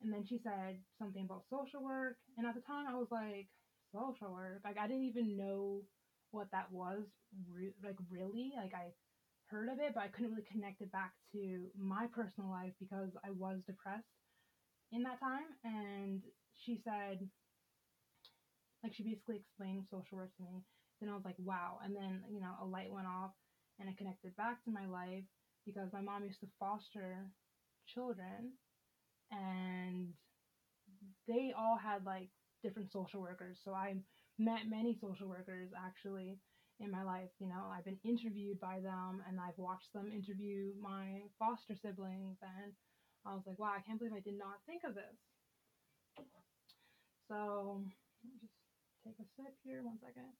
And 0.03 0.13
then 0.13 0.25
she 0.29 0.39
said 0.39 0.79
something 0.99 1.25
about 1.25 1.45
social 1.51 1.83
work. 1.83 2.17
And 2.37 2.47
at 2.47 2.55
the 2.55 2.61
time 2.63 2.87
I 2.89 2.95
was 2.95 3.09
like, 3.11 3.49
social 3.93 4.33
work? 4.33 4.61
Like 4.65 4.79
I 4.79 4.87
didn't 4.87 5.05
even 5.05 5.37
know 5.37 5.83
what 6.31 6.49
that 6.53 6.71
was 6.73 7.05
re- 7.49 7.75
like 7.85 7.97
really. 8.11 8.53
Like 8.57 8.75
I 8.75 8.93
heard 9.47 9.69
of 9.69 9.79
it, 9.81 9.95
but 9.95 10.03
I 10.03 10.09
couldn't 10.09 10.31
really 10.33 10.47
connect 10.51 10.81
it 10.83 10.93
back 10.93 11.13
to 11.33 11.71
my 11.79 12.07
personal 12.13 12.51
life 12.51 12.73
because 12.81 13.11
I 13.25 13.31
was 13.31 13.61
depressed 13.67 14.07
in 14.93 15.03
that 15.05 15.21
time. 15.21 15.47
And 15.65 16.23
she 16.55 16.81
said, 16.85 17.29
like 18.83 18.95
she 18.95 19.03
basically 19.03 19.37
explained 19.37 19.85
social 19.91 20.19
work 20.19 20.31
to 20.37 20.43
me. 20.43 20.63
Then 21.01 21.09
I 21.11 21.15
was 21.15 21.25
like, 21.25 21.39
wow. 21.39 21.79
And 21.83 21.95
then, 21.95 22.23
you 22.31 22.41
know, 22.41 22.55
a 22.61 22.65
light 22.67 22.91
went 22.93 23.07
off 23.07 23.31
and 23.79 23.89
it 23.89 23.97
connected 23.97 24.35
back 24.37 24.63
to 24.65 24.71
my 24.71 24.87
life 24.87 25.25
because 25.65 25.93
my 25.93 26.01
mom 26.01 26.25
used 26.25 26.41
to 26.41 26.49
foster 26.59 27.27
children 27.87 28.53
and 29.31 30.15
they 31.27 31.53
all 31.57 31.77
had 31.77 32.05
like 32.05 32.29
different 32.63 32.91
social 32.91 33.21
workers. 33.21 33.59
So 33.65 33.73
I 33.73 33.95
met 34.39 34.71
many 34.71 34.97
social 35.01 35.29
workers 35.29 35.71
actually 35.77 36.39
in 36.81 36.91
my 36.91 37.03
life. 37.03 37.31
You 37.41 37.49
know, 37.49 37.67
I've 37.71 37.85
been 37.85 37.99
interviewed 38.05 38.61
by 38.61 38.81
them 38.81 39.23
and 39.29 39.39
I've 39.41 39.59
watched 39.59 39.93
them 39.93 40.13
interview 40.13 40.73
my 40.81 41.27
foster 41.39 41.75
siblings 41.75 42.39
and 42.43 42.73
I 43.27 43.35
was 43.35 43.43
like, 43.47 43.59
wow, 43.59 43.75
I 43.77 43.83
can't 43.83 43.99
believe 43.99 44.15
I 44.15 44.21
did 44.21 44.39
not 44.39 44.63
think 44.67 44.83
of 44.85 44.95
this. 44.95 45.19
So 47.29 47.83
just 48.41 48.53
take 49.05 49.19
a 49.21 49.29
sip 49.37 49.55
here, 49.65 49.83
one 49.83 49.99
second. 50.01 50.33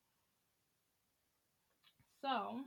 So 2.23 2.65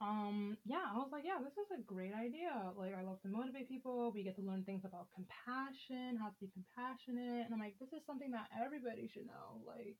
um, 0.00 0.56
yeah, 0.66 0.92
I 0.92 0.98
was 0.98 1.08
like, 1.10 1.24
yeah, 1.24 1.40
this 1.40 1.56
is 1.56 1.72
a 1.72 1.80
great 1.82 2.12
idea. 2.12 2.52
Like, 2.76 2.92
I 2.92 3.02
love 3.02 3.20
to 3.22 3.28
motivate 3.28 3.68
people. 3.68 4.12
We 4.12 4.24
get 4.24 4.36
to 4.36 4.42
learn 4.42 4.64
things 4.64 4.84
about 4.84 5.08
compassion, 5.14 6.20
how 6.20 6.28
to 6.28 6.40
be 6.40 6.52
compassionate. 6.52 7.48
And 7.48 7.54
I'm 7.54 7.60
like, 7.60 7.80
this 7.80 7.92
is 7.96 8.04
something 8.06 8.30
that 8.32 8.52
everybody 8.52 9.08
should 9.08 9.26
know. 9.26 9.64
Like, 9.66 9.96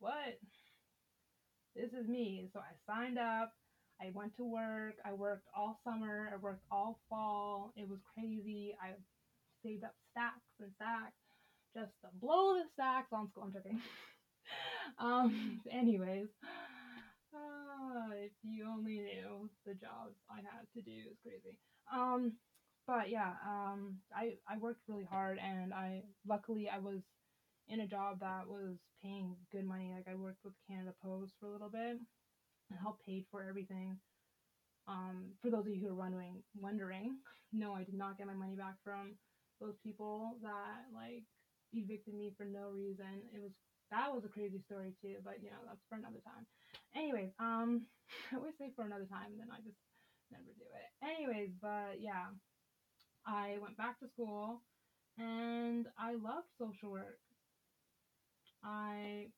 what? 0.00 0.34
This 1.76 1.92
is 1.94 2.08
me. 2.08 2.50
So 2.52 2.58
I 2.58 2.74
signed 2.90 3.18
up. 3.18 3.52
I 4.00 4.10
went 4.12 4.36
to 4.36 4.44
work. 4.44 4.94
I 5.04 5.12
worked 5.12 5.46
all 5.56 5.78
summer. 5.84 6.30
I 6.32 6.36
worked 6.36 6.64
all 6.70 6.98
fall. 7.08 7.72
It 7.76 7.88
was 7.88 8.00
crazy. 8.14 8.74
I 8.82 8.98
saved 9.62 9.84
up 9.84 9.94
stacks 10.10 10.42
and 10.60 10.70
stacks 10.74 11.14
just 11.74 11.92
to 12.02 12.08
blow 12.20 12.54
the 12.54 12.64
stacks 12.74 13.12
on 13.12 13.28
school. 13.30 13.44
I'm 13.44 13.52
joking. 13.52 13.80
um, 14.98 15.60
anyways, 15.70 16.28
uh, 17.34 18.10
if 18.14 18.32
you 18.42 18.66
only 18.66 19.00
knew 19.00 19.50
the 19.64 19.74
jobs 19.74 20.16
I 20.30 20.36
had 20.36 20.70
to 20.74 20.82
do 20.82 21.10
is 21.10 21.18
crazy. 21.22 21.58
Um, 21.92 22.38
but 22.86 23.10
yeah, 23.10 23.34
um, 23.46 24.02
I 24.14 24.38
I 24.48 24.58
worked 24.58 24.88
really 24.88 25.04
hard, 25.04 25.38
and 25.38 25.72
I 25.74 26.02
luckily 26.26 26.68
I 26.68 26.78
was 26.78 27.02
in 27.68 27.80
a 27.80 27.86
job 27.86 28.20
that 28.20 28.46
was 28.48 28.78
paying 29.02 29.36
good 29.52 29.64
money. 29.64 29.92
Like 29.92 30.08
I 30.08 30.14
worked 30.16 30.44
with 30.44 30.54
Canada 30.68 30.94
Post 31.02 31.34
for 31.40 31.46
a 31.46 31.52
little 31.52 31.70
bit 31.70 31.98
and 32.70 32.78
helped 32.78 33.04
paid 33.04 33.26
for 33.30 33.42
everything. 33.42 34.00
Um, 34.86 35.34
for 35.40 35.50
those 35.50 35.66
of 35.66 35.72
you 35.74 35.80
who 35.80 35.88
are 35.92 35.94
wondering, 35.94 36.42
wondering, 36.54 37.18
no, 37.52 37.74
I 37.74 37.84
did 37.84 37.94
not 37.94 38.18
get 38.18 38.26
my 38.26 38.34
money 38.34 38.56
back 38.56 38.76
from 38.84 39.18
those 39.60 39.76
people 39.82 40.38
that 40.42 40.86
like 40.92 41.24
evicted 41.72 42.14
me 42.14 42.32
for 42.36 42.44
no 42.44 42.70
reason. 42.70 43.30
It 43.34 43.40
was 43.40 43.52
that 43.94 44.12
was 44.12 44.24
a 44.24 44.28
crazy 44.28 44.60
story 44.66 44.92
too, 45.00 45.16
but 45.24 45.42
you 45.42 45.50
know 45.50 45.62
that's 45.66 45.86
for 45.88 45.96
another 45.96 46.20
time. 46.26 46.46
Anyways, 46.94 47.30
um, 47.38 47.86
I 48.32 48.36
always 48.36 48.54
say 48.58 48.72
for 48.74 48.84
another 48.84 49.06
time, 49.06 49.32
and 49.32 49.40
then 49.40 49.50
I 49.50 49.62
just 49.62 49.78
never 50.30 50.44
do 50.44 50.66
it. 50.74 50.90
Anyways, 51.06 51.50
but 51.62 52.00
yeah, 52.00 52.34
I 53.26 53.58
went 53.62 53.76
back 53.76 54.00
to 54.00 54.08
school 54.08 54.60
and 55.18 55.86
I 55.98 56.14
loved 56.14 56.48
social 56.58 56.90
work. 56.90 57.20
I 58.64 59.32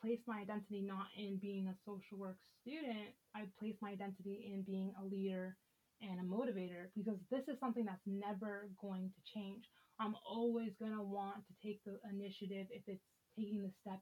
placed 0.00 0.26
my 0.26 0.40
identity 0.40 0.82
not 0.82 1.06
in 1.16 1.38
being 1.38 1.68
a 1.68 1.76
social 1.86 2.18
work 2.18 2.38
student, 2.60 3.14
I 3.34 3.46
placed 3.58 3.80
my 3.80 3.90
identity 3.90 4.50
in 4.52 4.62
being 4.62 4.92
a 5.00 5.04
leader 5.04 5.56
and 6.00 6.20
a 6.20 6.24
motivator 6.24 6.90
because 6.96 7.18
this 7.30 7.46
is 7.48 7.58
something 7.60 7.84
that's 7.84 8.02
never 8.06 8.68
going 8.80 9.12
to 9.14 9.32
change. 9.32 9.64
I'm 10.00 10.16
always 10.26 10.72
going 10.78 10.92
to 10.92 11.02
want 11.02 11.46
to 11.46 11.54
take 11.62 11.84
the 11.84 12.00
initiative 12.10 12.66
if 12.70 12.82
it's 12.88 13.04
taking 13.38 13.62
the 13.62 13.70
step 13.80 14.00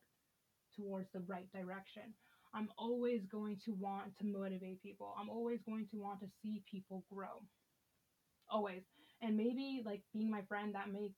towards 0.76 1.08
the 1.12 1.20
right 1.20 1.50
direction. 1.52 2.14
I'm 2.54 2.68
always 2.78 3.20
going 3.30 3.58
to 3.64 3.72
want 3.72 4.16
to 4.18 4.26
motivate 4.26 4.82
people. 4.82 5.14
I'm 5.18 5.30
always 5.30 5.60
going 5.66 5.86
to 5.92 5.98
want 5.98 6.20
to 6.20 6.26
see 6.42 6.62
people 6.70 7.04
grow. 7.12 7.42
Always. 8.50 8.82
And 9.22 9.36
maybe 9.36 9.82
like 9.84 10.02
being 10.12 10.30
my 10.30 10.42
friend 10.48 10.74
that 10.74 10.90
may 10.92 11.10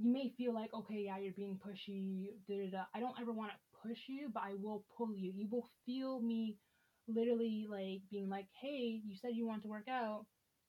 you 0.00 0.10
may 0.10 0.32
feel 0.38 0.54
like, 0.54 0.72
okay, 0.72 1.04
yeah, 1.04 1.18
you're 1.18 1.34
being 1.34 1.58
pushy, 1.58 2.28
da 2.48 2.56
da 2.56 2.70
da. 2.70 2.84
I 2.94 3.00
don't 3.00 3.20
ever 3.20 3.32
want 3.32 3.50
to 3.52 3.88
push 3.88 3.98
you, 4.08 4.30
but 4.32 4.42
I 4.42 4.54
will 4.58 4.82
pull 4.96 5.14
you. 5.14 5.30
You 5.36 5.46
will 5.50 5.68
feel 5.84 6.20
me 6.20 6.56
literally 7.06 7.66
like 7.68 8.00
being 8.10 8.30
like, 8.30 8.46
hey, 8.60 9.02
you 9.04 9.14
said 9.20 9.32
you 9.34 9.46
want 9.46 9.62
to 9.62 9.68
work 9.68 9.88
out. 9.88 10.24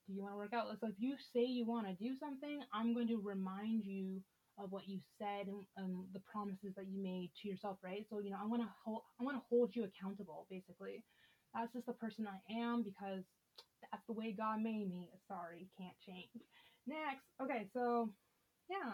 Do 0.06 0.14
you 0.14 0.22
want 0.22 0.34
to 0.34 0.38
work 0.38 0.54
out? 0.54 0.68
So 0.82 0.88
if 0.88 0.96
you 0.98 1.16
say 1.34 1.46
you 1.46 1.66
want 1.66 1.88
to 1.88 1.94
do 1.94 2.14
something, 2.20 2.62
I'm 2.74 2.94
going 2.94 3.08
to 3.08 3.22
remind 3.24 3.86
you 3.86 4.22
of 4.64 4.72
what 4.72 4.88
you 4.88 5.00
said 5.18 5.48
and 5.48 5.66
um, 5.78 6.08
the 6.14 6.20
promises 6.20 6.74
that 6.76 6.88
you 6.88 7.02
made 7.02 7.32
to 7.42 7.48
yourself, 7.48 7.78
right? 7.84 8.06
So 8.10 8.20
you 8.20 8.30
know, 8.30 8.38
I 8.42 8.46
want 8.46 8.62
to 8.62 8.70
hold, 8.84 9.02
I 9.20 9.24
want 9.24 9.38
to 9.38 9.44
hold 9.50 9.76
you 9.76 9.84
accountable, 9.86 10.48
basically. 10.50 11.04
That's 11.54 11.74
just 11.74 11.86
the 11.86 11.94
person 11.94 12.28
I 12.28 12.40
am 12.54 12.84
because 12.84 13.24
that's 13.92 14.06
the 14.08 14.14
way 14.14 14.32
God 14.32 14.62
made 14.62 14.90
me. 14.90 15.10
Sorry, 15.28 15.68
can't 15.78 15.96
change. 16.06 16.30
Next, 16.88 17.26
okay, 17.42 17.68
so 17.74 18.10
yeah, 18.70 18.94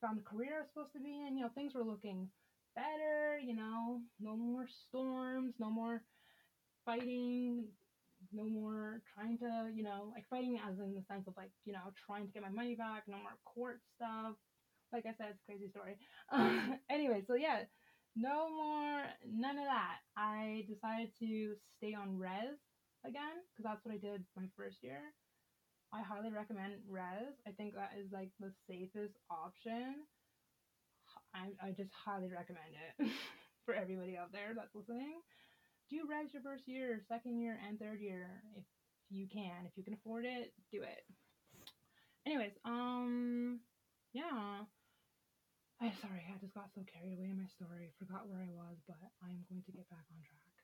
found 0.00 0.18
the 0.18 0.22
career 0.22 0.56
I 0.56 0.60
was 0.60 0.68
supposed 0.72 0.92
to 0.94 1.00
be 1.00 1.26
in. 1.26 1.36
You 1.36 1.44
know, 1.44 1.50
things 1.54 1.74
were 1.74 1.84
looking 1.84 2.28
better. 2.74 3.38
You 3.38 3.54
know, 3.54 4.00
no 4.20 4.36
more 4.36 4.66
storms, 4.88 5.54
no 5.58 5.70
more 5.70 6.02
fighting, 6.84 7.64
no 8.32 8.44
more 8.44 9.02
trying 9.14 9.38
to, 9.38 9.70
you 9.74 9.82
know, 9.82 10.12
like 10.14 10.24
fighting 10.28 10.58
as 10.58 10.78
in 10.78 10.94
the 10.94 11.02
sense 11.08 11.26
of 11.26 11.34
like, 11.36 11.50
you 11.64 11.72
know, 11.72 11.92
trying 12.06 12.26
to 12.26 12.32
get 12.32 12.42
my 12.42 12.48
money 12.48 12.74
back, 12.74 13.04
no 13.06 13.16
more 13.16 13.38
court 13.44 13.80
stuff. 13.96 14.34
Like 14.92 15.06
I 15.06 15.14
said, 15.16 15.28
it's 15.30 15.42
a 15.42 15.46
crazy 15.46 15.68
story. 15.68 15.96
anyway, 16.90 17.24
so 17.26 17.34
yeah, 17.34 17.64
no 18.16 18.50
more, 18.50 19.04
none 19.26 19.58
of 19.58 19.64
that. 19.64 19.98
I 20.16 20.64
decided 20.68 21.10
to 21.20 21.54
stay 21.78 21.94
on 21.94 22.18
res 22.18 22.60
again 23.06 23.40
because 23.50 23.64
that's 23.64 23.84
what 23.84 23.94
I 23.94 23.98
did 23.98 24.24
my 24.36 24.48
first 24.56 24.82
year. 24.82 25.00
I 25.92 26.00
highly 26.00 26.30
recommend 26.32 26.80
Res. 26.88 27.36
I 27.46 27.50
think 27.52 27.74
that 27.74 27.92
is 28.00 28.10
like 28.12 28.30
the 28.40 28.50
safest 28.66 29.12
option. 29.30 30.08
I, 31.34 31.52
I 31.62 31.70
just 31.72 31.90
highly 31.92 32.28
recommend 32.28 32.72
it 32.72 33.12
for 33.66 33.74
everybody 33.74 34.16
out 34.16 34.32
there 34.32 34.52
that's 34.56 34.74
listening. 34.74 35.20
Do 35.90 36.00
Res 36.08 36.32
your 36.32 36.42
first 36.42 36.66
year, 36.66 37.00
second 37.08 37.38
year, 37.38 37.58
and 37.68 37.78
third 37.78 38.00
year 38.00 38.42
if 38.56 38.64
you 39.10 39.26
can. 39.30 39.66
If 39.66 39.76
you 39.76 39.84
can 39.84 39.92
afford 39.94 40.24
it, 40.24 40.52
do 40.72 40.80
it. 40.82 41.04
Anyways, 42.26 42.52
um, 42.64 43.60
yeah. 44.14 44.64
I 45.82 45.90
sorry, 45.98 46.22
I 46.30 46.38
just 46.38 46.54
got 46.54 46.70
so 46.70 46.86
carried 46.86 47.18
away 47.18 47.26
in 47.26 47.42
my 47.42 47.50
story, 47.58 47.90
forgot 47.98 48.30
where 48.30 48.38
I 48.38 48.54
was, 48.54 48.78
but 48.86 49.02
I'm 49.18 49.42
going 49.50 49.66
to 49.66 49.72
get 49.74 49.90
back 49.90 50.06
on 50.14 50.22
track. 50.22 50.54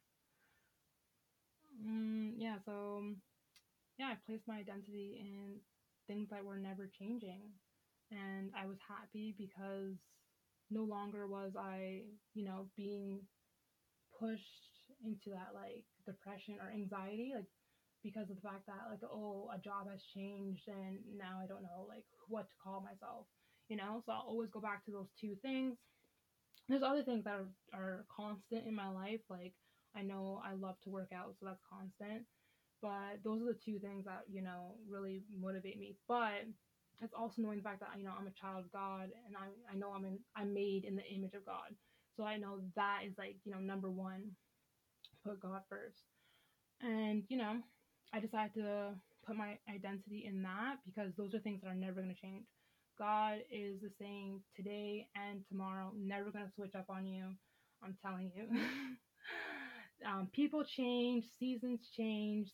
Mm, 1.82 2.34
yeah, 2.38 2.62
so 2.64 3.02
yeah, 3.98 4.14
I 4.14 4.16
placed 4.26 4.46
my 4.46 4.58
identity 4.62 5.18
in 5.18 5.58
things 6.06 6.30
that 6.30 6.44
were 6.44 6.56
never 6.56 6.86
changing. 6.86 7.50
And 8.12 8.52
I 8.54 8.66
was 8.66 8.78
happy 8.86 9.34
because 9.36 9.98
no 10.70 10.84
longer 10.84 11.26
was 11.26 11.52
I, 11.58 12.02
you 12.34 12.44
know, 12.44 12.70
being 12.76 13.26
pushed 14.20 14.70
into 15.04 15.30
that 15.30 15.50
like 15.52 15.84
depression 16.06 16.62
or 16.62 16.70
anxiety, 16.70 17.32
like 17.34 17.50
because 18.04 18.30
of 18.30 18.36
the 18.36 18.46
fact 18.46 18.66
that 18.70 18.86
like, 18.88 19.02
oh, 19.02 19.50
a 19.52 19.58
job 19.58 19.90
has 19.90 20.00
changed 20.14 20.68
and 20.68 21.02
now 21.18 21.42
I 21.42 21.46
don't 21.46 21.62
know 21.66 21.86
like 21.88 22.06
what 22.28 22.48
to 22.48 22.56
call 22.62 22.80
myself, 22.80 23.26
you 23.68 23.76
know? 23.76 24.02
So 24.04 24.12
I'll 24.12 24.26
always 24.28 24.50
go 24.50 24.60
back 24.60 24.84
to 24.84 24.90
those 24.90 25.08
two 25.20 25.36
things. 25.42 25.76
There's 26.68 26.82
other 26.82 27.02
things 27.02 27.24
that 27.24 27.34
are, 27.34 27.48
are 27.72 28.04
constant 28.14 28.66
in 28.66 28.74
my 28.74 28.90
life, 28.90 29.20
like 29.30 29.54
I 29.96 30.02
know 30.02 30.42
I 30.44 30.52
love 30.54 30.76
to 30.84 30.90
work 30.90 31.10
out, 31.14 31.34
so 31.38 31.46
that's 31.46 31.62
constant 31.70 32.24
but 32.80 33.22
those 33.24 33.42
are 33.42 33.52
the 33.52 33.58
two 33.64 33.78
things 33.78 34.04
that, 34.04 34.24
you 34.30 34.42
know, 34.42 34.76
really 34.88 35.22
motivate 35.38 35.78
me. 35.78 35.96
But 36.06 36.46
it's 37.00 37.14
also 37.14 37.42
knowing 37.42 37.58
the 37.58 37.64
fact 37.64 37.80
that, 37.80 37.90
you 37.96 38.04
know, 38.04 38.12
I'm 38.18 38.26
a 38.26 38.40
child 38.40 38.64
of 38.64 38.72
God 38.72 39.10
and 39.26 39.36
I, 39.36 39.72
I 39.72 39.76
know 39.76 39.92
I'm 39.94 40.04
in, 40.04 40.18
I'm 40.36 40.54
made 40.54 40.84
in 40.84 40.96
the 40.96 41.04
image 41.04 41.34
of 41.34 41.44
God. 41.44 41.74
So 42.16 42.24
I 42.24 42.36
know 42.36 42.60
that 42.76 43.00
is 43.06 43.14
like, 43.18 43.36
you 43.44 43.52
know, 43.52 43.58
number 43.58 43.90
one, 43.90 44.32
put 45.24 45.40
God 45.40 45.62
first. 45.68 46.02
And, 46.80 47.24
you 47.28 47.36
know, 47.36 47.58
I 48.12 48.20
decided 48.20 48.54
to 48.54 48.94
put 49.26 49.36
my 49.36 49.58
identity 49.72 50.24
in 50.26 50.42
that 50.42 50.76
because 50.86 51.12
those 51.16 51.34
are 51.34 51.40
things 51.40 51.60
that 51.62 51.68
are 51.68 51.74
never 51.74 52.00
going 52.00 52.14
to 52.14 52.20
change. 52.20 52.46
God 52.98 53.38
is 53.50 53.80
the 53.80 53.90
same 54.00 54.40
today 54.56 55.06
and 55.14 55.44
tomorrow, 55.48 55.92
never 55.96 56.30
going 56.30 56.46
to 56.46 56.52
switch 56.54 56.74
up 56.74 56.86
on 56.90 57.06
you. 57.06 57.26
I'm 57.82 57.96
telling 58.04 58.32
you. 58.34 58.48
um, 60.06 60.28
people 60.32 60.64
change, 60.64 61.24
seasons 61.38 61.80
change, 61.96 62.48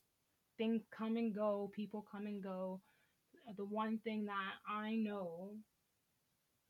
things 0.58 0.82
come 0.96 1.16
and 1.16 1.34
go, 1.34 1.70
people 1.74 2.04
come 2.12 2.26
and 2.26 2.42
go. 2.42 2.80
The 3.56 3.64
one 3.64 3.98
thing 4.04 4.26
that 4.26 4.52
I 4.68 4.96
know 4.96 5.52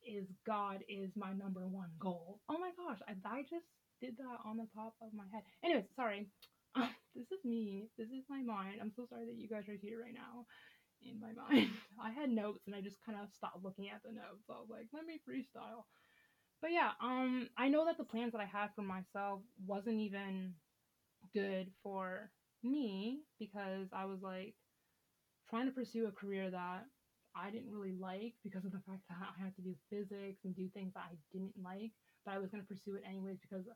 is 0.07 0.27
God 0.47 0.85
is 0.89 1.11
my 1.17 1.33
number 1.33 1.67
one 1.67 1.91
goal. 1.99 2.41
Oh 2.49 2.59
my 2.59 2.71
gosh, 2.77 2.99
I, 3.09 3.15
I 3.29 3.43
just 3.43 3.67
did 4.01 4.17
that 4.19 4.39
on 4.45 4.57
the 4.57 4.69
top 4.75 4.95
of 5.03 5.13
my 5.15 5.25
head. 5.33 5.43
Anyways, 5.65 5.85
sorry. 5.97 6.29
This 7.15 7.31
is 7.31 7.45
me. 7.45 7.87
This 7.97 8.09
is 8.09 8.25
my 8.29 8.43
mind. 8.43 8.81
I'm 8.83 8.91
so 8.97 9.07
sorry 9.09 9.27
that 9.27 9.37
you 9.37 9.47
guys 9.49 9.69
are 9.69 9.79
here 9.81 10.03
right 10.03 10.13
now 10.13 10.47
in 11.11 11.21
my 11.21 11.33
mind. 11.33 11.71
I 12.03 12.11
had 12.11 12.31
notes 12.31 12.67
and 12.67 12.75
I 12.75 12.81
just 12.81 12.97
kind 13.05 13.19
of 13.21 13.29
stopped 13.35 13.63
looking 13.63 13.89
at 13.91 14.03
the 14.05 14.13
notes. 14.13 14.49
I 14.49 14.55
was 14.55 14.69
like, 14.71 14.87
let 14.93 15.07
me 15.07 15.21
freestyle. 15.29 15.85
But 16.61 16.73
yeah, 16.73 16.93
um, 17.03 17.49
I 17.59 17.69
know 17.69 17.85
that 17.87 17.99
the 17.99 18.05
plans 18.05 18.33
that 18.33 18.41
I 18.41 18.47
had 18.47 18.71
for 18.75 18.83
myself 18.83 19.41
wasn't 19.67 20.01
even 20.01 20.55
good 21.33 21.71
for 21.83 22.31
me 22.63 23.21
because 23.39 23.89
I 23.93 24.07
was 24.07 24.21
like 24.23 24.55
trying 25.49 25.67
to 25.67 25.73
pursue 25.73 26.07
a 26.07 26.13
career 26.13 26.51
that 26.51 26.85
I 27.37 27.51
didn't 27.51 27.71
really 27.73 27.95
like 27.99 28.35
because 28.43 28.65
of 28.65 28.73
the 28.73 28.83
fact 28.87 29.03
that 29.09 29.19
I 29.21 29.45
had 29.45 29.55
to 29.57 29.63
do 29.63 29.75
physics 29.91 30.41
and 30.45 30.55
do 30.57 30.69
things 30.73 30.95
that 30.95 31.11
I 31.11 31.17
didn't 31.33 31.55
like, 31.63 31.91
but 32.25 32.33
I 32.33 32.39
was 32.39 32.51
going 32.51 32.63
to 32.63 32.69
pursue 32.69 32.95
it 32.95 33.03
anyways 33.07 33.39
because 33.43 33.67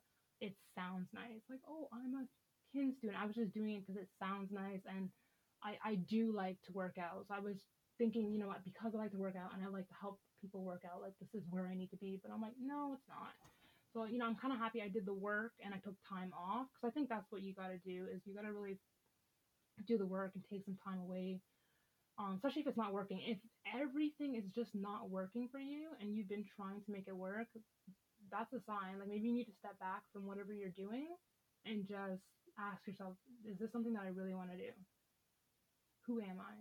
it 0.41 0.55
sounds 0.75 1.09
nice. 1.13 1.43
Like, 1.51 1.61
oh, 1.69 1.89
I'm 1.93 2.15
a 2.15 2.25
kin 2.73 2.95
student. 2.97 3.21
I 3.21 3.27
was 3.27 3.35
just 3.35 3.53
doing 3.53 3.75
it 3.75 3.87
because 3.87 4.01
it 4.01 4.09
sounds 4.19 4.51
nice 4.53 4.81
and 4.87 5.11
I, 5.63 5.77
I 5.85 5.95
do 5.97 6.33
like 6.35 6.61
to 6.67 6.73
work 6.73 6.97
out. 6.99 7.27
So 7.29 7.35
I 7.35 7.41
was 7.41 7.57
thinking, 7.99 8.33
you 8.33 8.39
know 8.39 8.47
what, 8.47 8.65
because 8.65 8.95
I 8.95 8.99
like 8.99 9.13
to 9.13 9.19
work 9.19 9.35
out 9.37 9.53
and 9.55 9.63
I 9.65 9.69
like 9.69 9.89
to 9.89 9.95
help 10.01 10.21
people 10.41 10.63
work 10.63 10.83
out, 10.87 11.03
like 11.03 11.15
this 11.21 11.35
is 11.35 11.47
where 11.51 11.67
I 11.67 11.75
need 11.75 11.91
to 11.91 11.97
be. 11.97 12.21
But 12.23 12.33
I'm 12.33 12.41
like, 12.41 12.55
no, 12.61 12.93
it's 12.95 13.09
not. 13.09 13.35
So, 13.93 14.05
you 14.05 14.19
know, 14.19 14.27
I'm 14.27 14.37
kind 14.37 14.53
of 14.53 14.61
happy 14.61 14.83
I 14.83 14.89
did 14.89 15.07
the 15.07 15.15
work 15.15 15.53
and 15.65 15.75
I 15.75 15.79
took 15.79 15.95
time 16.09 16.33
off 16.37 16.67
because 16.75 16.93
I 16.93 16.95
think 16.95 17.09
that's 17.09 17.31
what 17.31 17.43
you 17.43 17.55
got 17.55 17.69
to 17.69 17.79
do 17.79 18.07
is 18.13 18.21
you 18.25 18.35
got 18.35 18.43
to 18.43 18.53
really 18.53 18.79
do 19.87 19.99
the 19.99 20.07
work 20.07 20.33
and 20.35 20.45
take 20.49 20.65
some 20.65 20.77
time 20.85 21.01
away. 21.01 21.41
Um, 22.19 22.35
especially 22.35 22.63
if 22.63 22.69
it's 22.69 22.77
not 22.77 22.93
working. 22.93 23.21
If 23.27 23.39
everything 23.75 24.35
is 24.35 24.45
just 24.55 24.75
not 24.75 25.09
working 25.09 25.49
for 25.51 25.59
you 25.61 25.91
and 26.01 26.15
you've 26.15 26.29
been 26.29 26.45
trying 26.57 26.83
to 26.83 26.91
make 26.91 27.07
it 27.07 27.17
work, 27.17 27.47
that's 28.31 28.53
a 28.53 28.61
sign. 28.61 28.99
Like 28.99 29.09
maybe 29.09 29.29
you 29.29 29.35
need 29.35 29.47
to 29.47 29.53
step 29.59 29.79
back 29.79 30.03
from 30.13 30.27
whatever 30.27 30.53
you're 30.53 30.75
doing 30.75 31.07
and 31.65 31.87
just 31.87 32.23
ask 32.59 32.87
yourself, 32.87 33.15
is 33.49 33.59
this 33.59 33.71
something 33.73 33.93
that 33.95 34.03
I 34.03 34.09
really 34.09 34.35
want 34.35 34.51
to 34.51 34.57
do? 34.57 34.71
Who 36.09 36.21
am 36.21 36.41
I? 36.41 36.55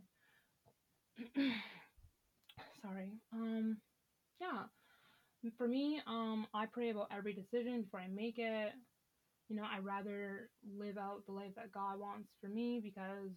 Sorry. 2.82 3.12
Um 3.34 3.77
yeah. 4.42 4.63
For 5.58 5.68
me, 5.68 6.01
um 6.08 6.48
I 6.54 6.66
pray 6.68 6.89
about 6.89 7.10
every 7.12 7.34
decision 7.34 7.84
before 7.84 8.01
I 8.01 8.08
make 8.08 8.39
it. 8.39 8.74
You 9.50 9.58
know, 9.58 9.63
I 9.66 9.80
rather 9.80 10.50
live 10.77 10.98
out 10.98 11.25
the 11.25 11.34
life 11.34 11.54
that 11.56 11.72
God 11.72 12.00
wants 12.00 12.30
for 12.42 12.50
me 12.50 12.82
because 12.84 13.32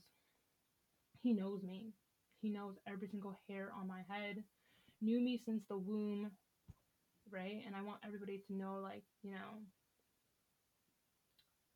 he 1.22 1.32
knows 1.32 1.62
me. 1.62 1.92
He 2.42 2.50
knows 2.50 2.74
every 2.86 3.08
single 3.08 3.38
hair 3.48 3.72
on 3.78 3.86
my 3.86 4.02
head, 4.08 4.42
knew 5.02 5.20
me 5.20 5.42
since 5.44 5.62
the 5.68 5.78
womb, 5.78 6.32
right? 7.30 7.62
And 7.66 7.74
I 7.76 7.82
want 7.82 8.00
everybody 8.04 8.38
to 8.46 8.54
know, 8.54 8.80
like, 8.82 9.04
you 9.22 9.30
know, 9.32 9.62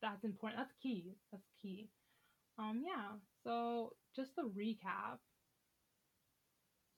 that's 0.02 0.24
important. 0.24 0.60
That's 0.60 0.74
key. 0.82 1.14
That's 1.32 1.48
key. 1.60 1.88
Um, 2.58 2.82
yeah. 2.86 3.18
So 3.44 3.94
just 4.16 4.34
the 4.36 4.42
recap, 4.42 5.18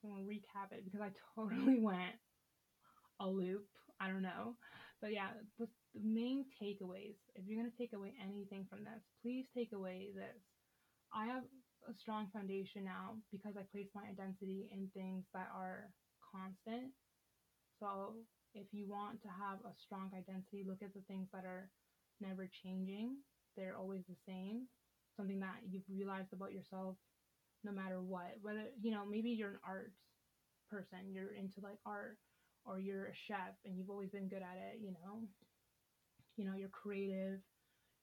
so 0.01 0.09
I'm 0.09 0.15
gonna 0.15 0.27
recap 0.27 0.73
it 0.73 0.85
because 0.85 1.01
I 1.01 1.11
totally 1.35 1.81
went 1.81 2.17
a 3.21 3.29
loop. 3.29 3.67
I 4.01 4.09
don't 4.09 4.23
know, 4.23 4.57
but 5.01 5.13
yeah, 5.13 5.31
the, 5.59 5.69
the 5.95 6.01
main 6.05 6.45
takeaways. 6.61 7.17
If 7.35 7.47
you're 7.47 7.61
gonna 7.61 7.75
take 7.79 7.93
away 7.95 8.15
anything 8.23 8.67
from 8.69 8.85
this, 8.85 9.03
please 9.23 9.47
take 9.57 9.73
away 9.73 10.09
this. 10.15 10.43
I 11.15 11.27
have 11.27 11.45
a 11.89 11.95
strong 11.95 12.29
foundation 12.33 12.85
now 12.85 13.17
because 13.33 13.57
I 13.57 13.63
place 13.73 13.89
my 13.95 14.03
identity 14.11 14.69
in 14.73 14.89
things 14.95 15.25
that 15.35 15.49
are 15.55 15.89
constant. 16.21 16.93
So 17.81 18.17
if 18.55 18.67
you 18.73 18.89
want 18.89 19.23
to 19.23 19.29
have 19.29 19.61
a 19.65 19.75
strong 19.77 20.11
identity, 20.17 20.65
look 20.67 20.83
at 20.83 20.95
the 20.95 21.03
things 21.09 21.29
that 21.33 21.45
are 21.45 21.71
never 22.21 22.49
changing. 22.65 23.17
They're 23.57 23.77
always 23.77 24.03
the 24.09 24.17
same. 24.27 24.67
Something 25.17 25.41
that 25.41 25.61
you've 25.69 25.89
realized 25.89 26.33
about 26.33 26.53
yourself 26.53 26.97
no 27.65 27.73
matter 27.73 28.01
what. 28.01 28.37
Whether, 28.43 28.65
you 28.81 28.91
know, 28.91 29.05
maybe 29.05 29.31
you're 29.31 29.51
an 29.51 29.59
arts 29.67 29.97
person, 30.71 31.13
you're 31.13 31.33
into 31.33 31.61
like 31.63 31.79
art, 31.87 32.19
or 32.65 32.81
you're 32.81 33.07
a 33.07 33.15
chef 33.27 33.55
and 33.65 33.77
you've 33.77 33.91
always 33.91 34.11
been 34.11 34.29
good 34.29 34.43
at 34.43 34.59
it, 34.73 34.81
you 34.81 34.91
know. 34.91 35.23
You 36.37 36.45
know, 36.45 36.55
you're 36.55 36.69
creative, 36.69 37.41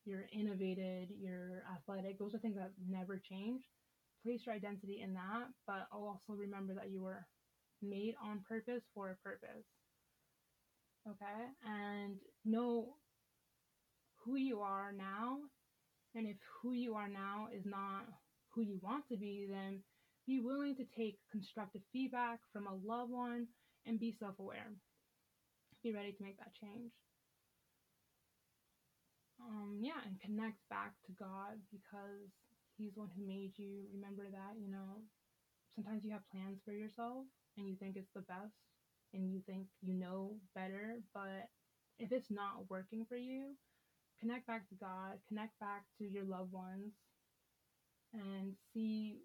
you're 0.05 0.25
innovated, 0.33 1.09
you're 1.19 1.63
athletic. 1.71 2.17
Those 2.17 2.33
are 2.33 2.39
things 2.39 2.55
that 2.55 2.71
never 2.89 3.17
change. 3.17 3.61
Place 4.23 4.41
your 4.45 4.55
identity 4.55 5.01
in 5.03 5.13
that, 5.13 5.47
but 5.67 5.87
also 5.91 6.33
remember 6.33 6.73
that 6.73 6.89
you 6.89 7.01
were 7.03 7.25
made 7.81 8.15
on 8.23 8.41
purpose 8.47 8.83
for 8.93 9.11
a 9.11 9.15
purpose. 9.15 9.65
Okay? 11.07 11.45
And 11.67 12.15
know 12.45 12.95
who 14.23 14.35
you 14.35 14.61
are 14.61 14.93
now. 14.93 15.39
And 16.15 16.27
if 16.27 16.37
who 16.61 16.73
you 16.73 16.95
are 16.95 17.07
now 17.09 17.47
is 17.55 17.65
not 17.65 18.05
who 18.51 18.61
you 18.61 18.79
want 18.81 19.07
to 19.09 19.17
be, 19.17 19.47
then 19.49 19.81
be 20.27 20.39
willing 20.39 20.75
to 20.77 20.85
take 20.97 21.19
constructive 21.31 21.81
feedback 21.91 22.39
from 22.51 22.67
a 22.67 22.75
loved 22.75 23.11
one 23.11 23.47
and 23.85 23.99
be 23.99 24.11
self 24.11 24.39
aware. 24.39 24.71
Be 25.83 25.91
ready 25.93 26.13
to 26.13 26.23
make 26.23 26.37
that 26.39 26.53
change 26.53 26.91
um, 29.41 29.79
yeah, 29.81 29.99
and 30.05 30.19
connect 30.21 30.57
back 30.69 30.93
to 31.05 31.11
God 31.13 31.59
because 31.71 32.31
He's 32.77 32.93
the 32.93 33.01
one 33.01 33.09
who 33.15 33.25
made 33.25 33.53
you. 33.57 33.85
Remember 33.93 34.23
that, 34.31 34.59
you 34.59 34.71
know, 34.71 35.03
sometimes 35.75 36.03
you 36.03 36.11
have 36.11 36.27
plans 36.31 36.59
for 36.65 36.71
yourself 36.71 37.25
and 37.57 37.67
you 37.67 37.75
think 37.75 37.95
it's 37.95 38.11
the 38.15 38.21
best 38.21 38.55
and 39.13 39.31
you 39.31 39.41
think 39.45 39.67
you 39.81 39.93
know 39.93 40.37
better, 40.55 40.97
but 41.13 41.49
if 41.99 42.11
it's 42.11 42.31
not 42.31 42.69
working 42.69 43.05
for 43.07 43.15
you, 43.15 43.53
connect 44.19 44.47
back 44.47 44.67
to 44.69 44.75
God, 44.75 45.19
connect 45.27 45.59
back 45.59 45.83
to 45.97 46.03
your 46.05 46.23
loved 46.23 46.51
ones, 46.51 46.91
and 48.13 48.53
see 48.73 49.19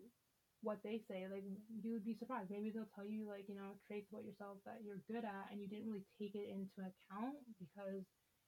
what 0.62 0.79
they 0.83 1.03
say. 1.09 1.27
Like, 1.31 1.44
you 1.83 1.92
would 1.92 2.05
be 2.05 2.16
surprised. 2.18 2.51
Maybe 2.51 2.70
they'll 2.70 2.90
tell 2.94 3.07
you, 3.07 3.29
like, 3.29 3.48
you 3.48 3.55
know, 3.55 3.79
traits 3.87 4.09
about 4.11 4.24
yourself 4.24 4.59
that 4.64 4.81
you're 4.85 5.03
good 5.07 5.24
at 5.24 5.46
and 5.51 5.61
you 5.61 5.68
didn't 5.68 5.87
really 5.87 6.07
take 6.18 6.35
it 6.35 6.48
into 6.51 6.81
account 6.83 7.37
because 7.59 8.03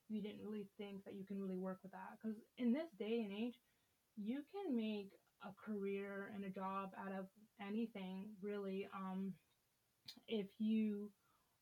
you 0.09 0.21
didn't 0.21 0.43
really 0.43 0.67
think 0.77 1.05
that 1.05 1.15
you 1.15 1.25
can 1.25 1.41
really 1.41 1.57
work 1.57 1.79
with 1.83 1.93
that. 1.93 2.19
Because 2.19 2.37
in 2.59 2.73
this 2.73 2.91
day 2.99 3.23
and 3.23 3.33
age, 3.33 3.55
you 4.17 4.43
can 4.51 4.77
make 4.77 5.13
a 5.43 5.55
career 5.65 6.33
and 6.35 6.45
a 6.45 6.51
job 6.51 6.91
out 6.99 7.13
of 7.13 7.27
anything, 7.61 8.27
really. 8.43 8.89
Um, 8.95 9.33
if 10.27 10.47
you 10.59 11.11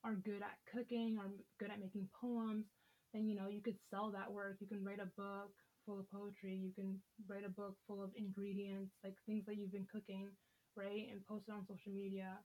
are 0.05 0.15
good 0.15 0.43
at 0.43 0.57
cooking 0.73 1.19
or 1.19 1.31
good 1.61 1.71
at 1.71 1.81
making 1.81 2.09
poems, 2.21 2.65
then 3.13 3.27
you 3.29 3.37
know 3.37 3.49
you 3.49 3.63
could 3.63 3.79
sell 3.91 4.11
that 4.13 4.31
work. 4.33 4.57
You 4.61 4.67
can 4.67 4.85
write 4.85 5.01
a 5.01 5.11
book 5.17 5.53
full 5.87 6.01
of 6.01 6.11
poetry. 6.11 6.55
You 6.55 6.73
can 6.75 7.01
write 7.29 7.47
a 7.47 7.51
book 7.51 7.77
full 7.87 8.03
of 8.03 8.11
ingredients, 8.17 8.93
like 9.05 9.15
things 9.27 9.45
that 9.47 9.57
you've 9.57 9.73
been 9.73 9.89
cooking, 9.91 10.29
right, 10.77 11.09
and 11.11 11.25
post 11.27 11.49
it 11.49 11.53
on 11.53 11.67
social 11.67 11.93
media. 11.93 12.39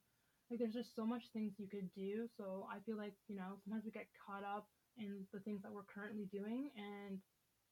Like 0.50 0.60
there's 0.60 0.74
just 0.74 0.96
so 0.96 1.06
much 1.06 1.24
things 1.34 1.54
you 1.58 1.68
could 1.68 1.90
do. 1.96 2.28
So 2.38 2.68
I 2.72 2.80
feel 2.86 2.98
like 2.98 3.14
you 3.28 3.36
know 3.36 3.60
sometimes 3.64 3.86
we 3.86 3.92
get 3.92 4.08
caught 4.26 4.44
up 4.44 4.68
in 4.98 5.26
the 5.34 5.40
things 5.42 5.62
that 5.64 5.72
we're 5.72 5.88
currently 5.90 6.28
doing. 6.32 6.70
And 6.78 7.20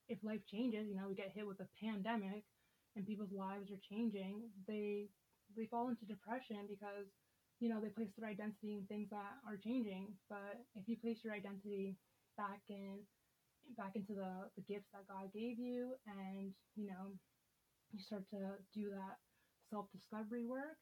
if 0.09 0.19
life 0.23 0.41
changes, 0.51 0.87
you 0.89 0.95
know, 0.95 1.07
we 1.07 1.15
get 1.15 1.31
hit 1.33 1.47
with 1.47 1.59
a 1.61 1.69
pandemic 1.79 2.43
and 2.95 3.05
people's 3.05 3.31
lives 3.31 3.71
are 3.71 3.79
changing, 3.89 4.49
they 4.67 5.07
they 5.55 5.65
fall 5.67 5.89
into 5.89 6.05
depression 6.05 6.67
because 6.67 7.07
you 7.59 7.69
know 7.69 7.79
they 7.79 7.89
place 7.89 8.09
their 8.17 8.29
identity 8.29 8.73
in 8.75 8.85
things 8.87 9.09
that 9.11 9.39
are 9.47 9.57
changing. 9.57 10.07
But 10.29 10.59
if 10.75 10.87
you 10.87 10.97
place 10.97 11.19
your 11.23 11.33
identity 11.33 11.97
back 12.37 12.61
in 12.69 12.99
back 13.77 13.91
into 13.95 14.13
the, 14.13 14.49
the 14.57 14.63
gifts 14.67 14.89
that 14.91 15.07
God 15.07 15.31
gave 15.33 15.59
you 15.59 15.95
and 16.07 16.51
you 16.75 16.87
know 16.87 17.13
you 17.91 17.99
start 17.99 18.23
to 18.31 18.39
do 18.73 18.89
that 18.89 19.17
self-discovery 19.69 20.45
work, 20.45 20.79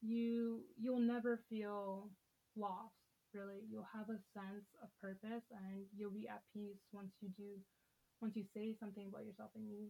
you 0.00 0.62
you'll 0.80 1.00
never 1.00 1.40
feel 1.48 2.10
lost 2.56 2.94
really. 3.34 3.60
You'll 3.70 3.88
have 3.92 4.08
a 4.08 4.20
sense 4.32 4.68
of 4.82 4.88
purpose 5.00 5.44
and 5.52 5.84
you'll 5.96 6.12
be 6.12 6.28
at 6.28 6.42
peace 6.54 6.80
once 6.92 7.12
you 7.20 7.28
do 7.36 7.60
once 8.20 8.34
you 8.36 8.44
say 8.54 8.74
something 8.80 9.08
about 9.08 9.26
yourself 9.26 9.50
and 9.54 9.68
you 9.68 9.88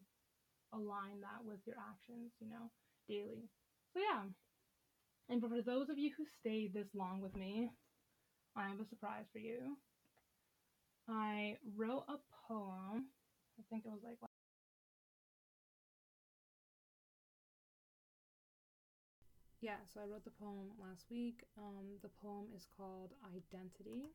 align 0.75 1.21
that 1.21 1.41
with 1.45 1.61
your 1.67 1.77
actions 1.79 2.33
you 2.41 2.49
know 2.49 2.71
daily. 3.09 3.49
So 3.95 4.01
yeah. 4.01 4.25
And 5.31 5.43
for 5.43 5.63
those 5.63 5.91
of 5.91 5.99
you 5.99 6.11
who 6.17 6.25
stayed 6.41 6.73
this 6.75 6.89
long 6.95 7.21
with 7.21 7.37
me 7.37 7.71
i 8.57 8.69
have 8.69 8.81
a 8.81 8.89
surprise 8.89 9.27
for 9.33 9.39
you 9.39 9.77
i 11.09 11.57
wrote 11.77 12.05
a 12.09 12.19
poem 12.49 13.07
i 13.59 13.63
think 13.71 13.85
it 13.85 13.91
was 13.91 14.03
like 14.05 14.19
yeah, 19.61 19.77
so 19.93 20.01
I 20.01 20.07
wrote 20.07 20.25
the 20.25 20.31
poem 20.31 20.71
last 20.81 21.07
week. 21.11 21.43
Um, 21.59 21.99
the 22.03 22.11
poem 22.23 22.47
is 22.55 22.67
called 22.77 23.13
Identity. 23.27 24.13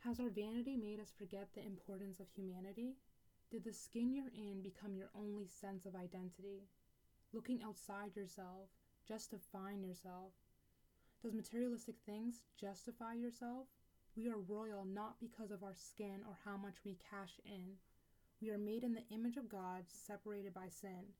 Has 0.00 0.18
our 0.18 0.30
vanity 0.30 0.76
made 0.76 0.98
us 0.98 1.12
forget 1.16 1.48
the 1.54 1.64
importance 1.64 2.18
of 2.18 2.26
humanity? 2.34 2.96
Did 3.50 3.64
the 3.64 3.72
skin 3.72 4.14
you're 4.14 4.32
in 4.34 4.62
become 4.62 4.96
your 4.96 5.10
only 5.14 5.46
sense 5.46 5.84
of 5.84 5.94
identity? 5.94 6.66
Looking 7.32 7.62
outside 7.62 8.16
yourself 8.16 8.70
just 9.06 9.30
to 9.30 9.38
find 9.38 9.84
yourself? 9.84 10.32
Does 11.22 11.34
materialistic 11.34 11.94
things 12.04 12.40
justify 12.60 13.14
yourself? 13.14 13.68
We 14.16 14.28
are 14.28 14.38
royal 14.38 14.84
not 14.84 15.20
because 15.20 15.52
of 15.52 15.62
our 15.62 15.74
skin 15.74 16.20
or 16.26 16.36
how 16.44 16.56
much 16.56 16.74
we 16.84 16.98
cash 17.10 17.38
in. 17.46 17.78
We 18.40 18.50
are 18.50 18.58
made 18.58 18.82
in 18.82 18.92
the 18.92 19.06
image 19.14 19.36
of 19.36 19.48
God, 19.48 19.84
separated 19.86 20.52
by 20.52 20.68
sin. 20.68 21.14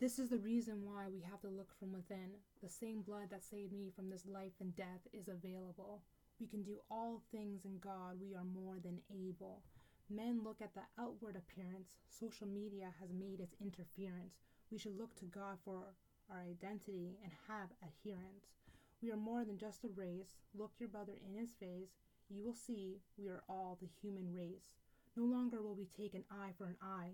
This 0.00 0.18
is 0.18 0.30
the 0.30 0.38
reason 0.38 0.84
why 0.84 1.06
we 1.08 1.20
have 1.20 1.40
to 1.42 1.48
look 1.48 1.70
from 1.78 1.92
within. 1.92 2.30
The 2.60 2.68
same 2.68 3.02
blood 3.02 3.30
that 3.30 3.44
saved 3.44 3.72
me 3.72 3.92
from 3.94 4.10
this 4.10 4.26
life 4.26 4.58
and 4.60 4.74
death 4.74 5.06
is 5.12 5.28
available. 5.28 6.02
We 6.40 6.48
can 6.48 6.64
do 6.64 6.80
all 6.90 7.22
things 7.30 7.64
in 7.64 7.78
God. 7.78 8.16
We 8.20 8.34
are 8.34 8.42
more 8.42 8.80
than 8.82 8.98
able. 9.08 9.62
Men 10.10 10.40
look 10.42 10.60
at 10.60 10.74
the 10.74 10.82
outward 10.98 11.36
appearance. 11.36 11.94
Social 12.08 12.48
media 12.48 12.88
has 12.98 13.12
made 13.12 13.38
its 13.38 13.54
interference. 13.62 14.40
We 14.72 14.78
should 14.78 14.98
look 14.98 15.14
to 15.16 15.26
God 15.26 15.58
for 15.64 15.94
our 16.32 16.42
identity 16.42 17.18
and 17.22 17.32
have 17.48 17.68
adherence. 17.82 18.56
We 19.02 19.10
are 19.10 19.16
more 19.16 19.44
than 19.44 19.58
just 19.58 19.84
a 19.84 19.88
race. 19.94 20.38
Look 20.56 20.72
your 20.78 20.88
brother 20.88 21.14
in 21.26 21.38
his 21.38 21.50
face. 21.60 21.90
You 22.30 22.42
will 22.42 22.54
see 22.54 23.00
we 23.18 23.28
are 23.28 23.42
all 23.48 23.78
the 23.80 23.88
human 24.00 24.32
race. 24.34 24.74
No 25.16 25.24
longer 25.24 25.60
will 25.60 25.74
we 25.74 25.88
take 25.96 26.14
an 26.14 26.24
eye 26.30 26.52
for 26.56 26.64
an 26.64 26.76
eye, 26.80 27.10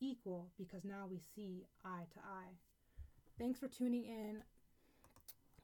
equal 0.00 0.48
because 0.58 0.84
now 0.84 1.06
we 1.10 1.20
see 1.34 1.64
eye 1.84 2.04
to 2.12 2.18
eye. 2.20 2.52
Thanks 3.38 3.58
for 3.58 3.68
tuning 3.68 4.04
in. 4.04 4.42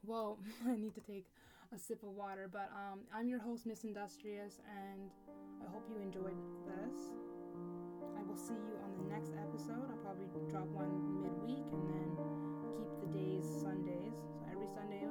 Well, 0.03 0.39
I 0.67 0.75
need 0.75 0.95
to 0.95 1.01
take 1.01 1.27
a 1.75 1.77
sip 1.77 2.01
of 2.01 2.09
water, 2.09 2.49
but 2.51 2.71
um, 2.73 3.01
I'm 3.13 3.27
your 3.27 3.39
host, 3.39 3.65
Miss 3.65 3.83
Industrious, 3.83 4.59
and 4.65 5.11
I 5.61 5.69
hope 5.69 5.85
you 5.89 6.01
enjoyed 6.01 6.37
this. 6.65 7.11
I 8.17 8.23
will 8.23 8.37
see 8.37 8.55
you 8.55 8.79
on 8.83 8.97
the 8.97 9.13
next 9.13 9.33
episode. 9.37 9.85
I'll 9.91 10.01
probably 10.01 10.27
drop 10.49 10.67
one 10.67 11.21
midweek 11.21 11.65
Sundays. 13.47 14.13
So 14.35 14.43
every 14.51 14.67
Sunday 14.75 15.06